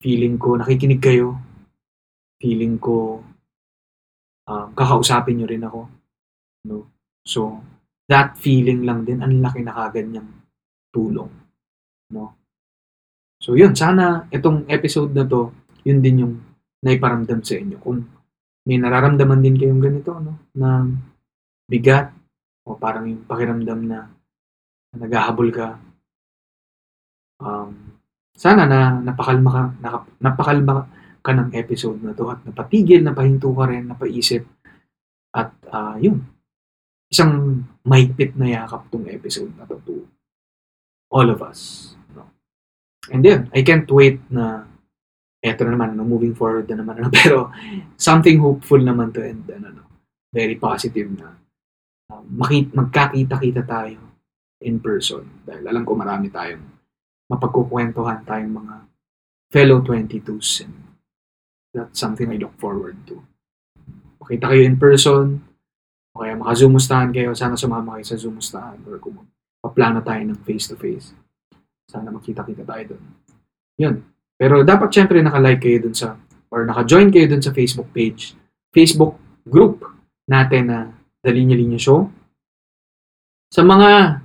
Feeling 0.01 0.38
ko 0.38 0.57
nakikinig 0.57 1.01
kayo. 1.01 1.38
Feeling 2.38 2.77
ko 2.77 3.25
um, 4.45 4.67
kakausapin 4.77 5.41
nyo 5.41 5.47
rin 5.49 5.65
ako. 5.65 5.81
No? 6.69 6.77
So, 7.25 7.61
that 8.07 8.39
feeling 8.39 8.88
lang 8.88 9.03
din, 9.03 9.19
ang 9.19 9.41
laki 9.41 9.61
na 9.65 9.75
kagad 9.75 10.07
niyang 10.07 10.29
tulong. 10.93 11.29
No? 12.13 12.38
So, 13.41 13.53
yun. 13.53 13.73
Sana 13.73 14.25
itong 14.29 14.65
episode 14.69 15.13
na 15.13 15.25
to, 15.25 15.53
yun 15.85 15.99
din 16.01 16.21
yung 16.25 16.33
naiparamdam 16.81 17.41
sa 17.41 17.57
inyo. 17.57 17.77
Kung 17.81 18.05
may 18.67 18.77
nararamdaman 18.77 19.39
din 19.39 19.55
kayong 19.55 19.81
ganito, 19.81 20.11
no? 20.19 20.51
Na 20.57 20.83
bigat, 21.67 22.11
o 22.67 22.75
parang 22.75 23.07
yung 23.07 23.23
pakiramdam 23.23 23.79
na 23.88 24.16
naghahabol 24.95 25.49
ka, 25.51 25.67
um, 27.41 27.97
sana 28.38 28.69
na 28.69 29.01
napakalma 29.01 29.49
ka, 29.49 29.63
naka- 29.81 30.11
napakalma 30.21 30.73
ka 31.25 31.31
ng 31.33 31.51
episode 31.57 31.99
na 31.99 32.13
to 32.13 32.29
at 32.29 32.39
napatigil, 32.45 33.03
napahinto 33.03 33.51
ka 33.51 33.65
rin, 33.67 33.89
napaisip. 33.89 34.45
At 35.33 35.51
ah, 35.73 35.97
yun, 35.99 36.23
isang 37.11 37.63
mahigpit 37.83 38.38
na 38.38 38.47
yakap 38.63 38.88
tong 38.88 39.09
episode 39.09 39.51
na 39.57 39.67
to 39.67 39.81
to 39.83 40.07
all 41.11 41.27
of 41.27 41.43
us. 41.43 41.93
No? 42.15 42.27
And 43.11 43.23
then, 43.23 43.51
I 43.51 43.63
can't 43.63 43.88
wait 43.91 44.23
na 44.31 44.67
eto 45.43 45.63
na 45.63 45.75
naman, 45.75 45.95
no, 45.95 46.03
moving 46.03 46.35
forward 46.35 46.67
na 46.67 46.79
naman. 46.79 47.03
Ano, 47.03 47.09
pero 47.19 47.51
something 47.95 48.39
hopeful 48.39 48.79
naman 48.79 49.11
to 49.15 49.23
and 49.23 49.43
ano, 49.49 49.81
no, 49.81 49.83
very 50.31 50.59
positive 50.59 51.07
na 51.15 51.35
uh, 52.11 52.23
makit 52.27 52.71
magkakita-kita 52.75 53.63
tayo 53.63 54.16
in 54.61 54.81
person. 54.81 55.25
Dahil 55.45 55.63
alam 55.67 55.83
ko 55.85 55.93
marami 55.93 56.31
tayong 56.33 56.63
mapagkukwentuhan 57.27 58.23
tayong 58.23 58.53
mga 58.55 58.75
fellow 59.51 59.79
22s 59.83 60.63
and 60.63 60.75
that's 61.75 61.99
something 61.99 62.31
I 62.31 62.39
look 62.39 62.55
forward 62.57 62.97
to. 63.11 63.21
Makita 64.23 64.49
kayo 64.49 64.63
in 64.65 64.79
person, 64.79 65.39
o 66.15 66.25
kaya 66.25 66.33
makazumustahan 66.33 67.13
kayo, 67.13 67.31
sana 67.37 67.53
sumama 67.53 67.99
kayo 67.99 68.05
sa 68.09 68.17
zumustahan 68.17 68.81
or 68.89 68.97
kung 68.97 69.21
paplano 69.61 70.01
tayo 70.01 70.23
ng 70.25 70.41
face-to-face. 70.41 71.13
Sana 71.87 72.09
makita-kita 72.11 72.65
tayo 72.65 72.95
doon. 72.95 73.03
Yun. 73.77 73.95
Pero 74.35 74.65
dapat 74.65 74.89
syempre 74.89 75.21
naka-like 75.21 75.61
kayo 75.61 75.87
dun 75.87 75.95
sa, 75.95 76.17
or 76.49 76.65
naka-join 76.65 77.13
kayo 77.13 77.29
dun 77.29 77.43
sa 77.43 77.53
Facebook 77.53 77.93
page, 77.93 78.33
Facebook 78.73 79.15
group 79.47 79.85
natin 80.27 80.63
na 80.67 80.79
The 81.23 81.31
Linya 81.31 81.55
Linya 81.55 81.79
Show. 81.79 82.09
Sa 83.53 83.63
mga 83.63 84.21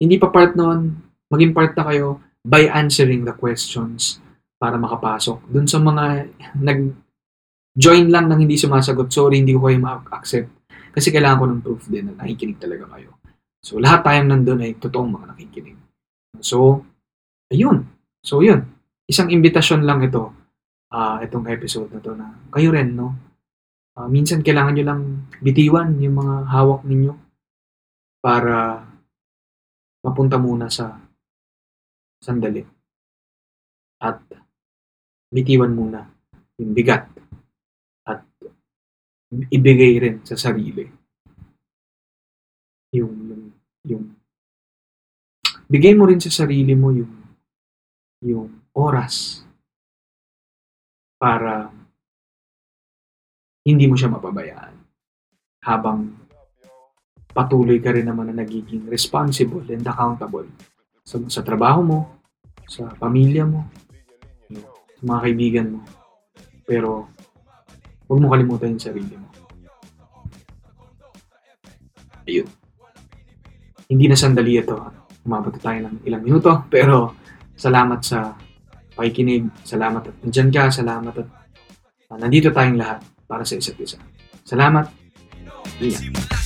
hindi 0.00 0.16
pa 0.16 0.32
part 0.32 0.56
noon, 0.56 0.96
maging 1.28 1.52
part 1.52 1.76
na 1.76 1.84
kayo 1.86 2.18
by 2.40 2.66
answering 2.72 3.28
the 3.28 3.36
questions 3.36 4.18
para 4.56 4.80
makapasok. 4.80 5.44
Dun 5.46 5.68
sa 5.68 5.76
mga 5.76 6.32
nag-join 6.56 8.08
lang 8.08 8.26
nang 8.26 8.40
hindi 8.40 8.56
sumasagot, 8.56 9.12
sorry, 9.12 9.44
hindi 9.44 9.52
ko 9.52 9.68
kayo 9.68 9.78
ma-accept. 9.78 10.48
Kasi 10.90 11.12
kailangan 11.12 11.38
ko 11.38 11.44
ng 11.46 11.62
proof 11.62 11.82
din 11.86 12.10
na 12.10 12.24
nakikinig 12.24 12.58
talaga 12.58 12.88
kayo. 12.96 13.20
So, 13.60 13.76
lahat 13.76 14.02
tayong 14.02 14.32
nandun 14.32 14.64
ay 14.64 14.80
totoong 14.80 15.12
mga 15.20 15.26
nakikinig. 15.36 15.76
So, 16.40 16.82
ayun. 17.52 17.84
So, 18.24 18.40
yun. 18.40 18.64
Isang 19.04 19.28
imbitasyon 19.28 19.84
lang 19.84 20.00
ito, 20.00 20.32
ah 20.90 21.22
itong 21.22 21.46
episode 21.46 21.92
na 21.94 22.02
to 22.02 22.16
na 22.18 22.34
kayo 22.50 22.74
rin, 22.74 22.98
no? 22.98 23.14
Ah, 23.94 24.08
minsan 24.08 24.40
kailangan 24.40 24.74
nyo 24.74 24.84
lang 24.86 25.02
bitiwan 25.44 25.98
yung 26.00 26.16
mga 26.18 26.34
hawak 26.50 26.82
ninyo 26.86 27.14
para 28.22 28.86
mapunta 30.04 30.36
muna 30.40 30.68
sa 30.72 30.96
sandali. 32.20 32.64
At 34.00 34.20
bitiwan 35.30 35.72
muna 35.76 36.02
yung 36.58 36.74
bigat 36.74 37.06
at 38.04 38.26
ibigay 39.30 39.96
rin 40.02 40.16
sa 40.26 40.34
sarili 40.34 40.82
yung 42.90 43.14
yung 43.30 43.44
yung 43.86 44.04
bigay 45.70 45.94
mo 45.94 46.10
rin 46.10 46.18
sa 46.18 46.34
sarili 46.34 46.74
mo 46.74 46.90
yung 46.90 47.14
yung 48.26 48.50
oras 48.74 49.46
para 51.16 51.70
hindi 53.62 53.86
mo 53.86 53.94
siya 53.94 54.12
mapabayaan 54.12 54.74
habang 55.62 56.19
patuloy 57.30 57.78
ka 57.78 57.94
rin 57.94 58.06
naman 58.06 58.30
na 58.30 58.42
nagiging 58.42 58.86
responsible 58.90 59.62
and 59.70 59.86
accountable 59.86 60.46
sa, 61.06 61.18
sa 61.26 61.42
trabaho 61.42 61.80
mo, 61.82 61.98
sa 62.66 62.90
pamilya 62.94 63.46
mo, 63.46 63.66
sa 64.98 65.02
mga 65.02 65.20
kaibigan 65.26 65.66
mo. 65.74 65.80
Pero, 66.66 67.10
huwag 68.06 68.20
mo 68.22 68.26
kalimutan 68.30 68.78
yung 68.78 68.82
sarili 68.82 69.14
mo. 69.18 69.28
Ayun. 72.30 72.46
Hindi 73.90 74.06
na 74.06 74.14
sandali 74.14 74.54
ito. 74.54 74.78
Umabot 75.26 75.50
tayo 75.58 75.90
ng 75.90 76.06
ilang 76.06 76.22
minuto. 76.22 76.62
Pero, 76.70 77.18
salamat 77.58 78.00
sa 78.06 78.38
pakikinig. 78.94 79.50
Salamat 79.66 80.14
at 80.14 80.16
nandyan 80.22 80.50
ka. 80.54 80.70
Salamat 80.70 81.14
at 81.18 81.28
ah, 82.14 82.18
nandito 82.22 82.54
tayong 82.54 82.78
lahat 82.78 83.02
para 83.26 83.42
sa 83.42 83.58
isa't 83.58 83.78
isa. 83.82 83.98
Salamat. 84.46 84.86
Ingat. 85.82 86.39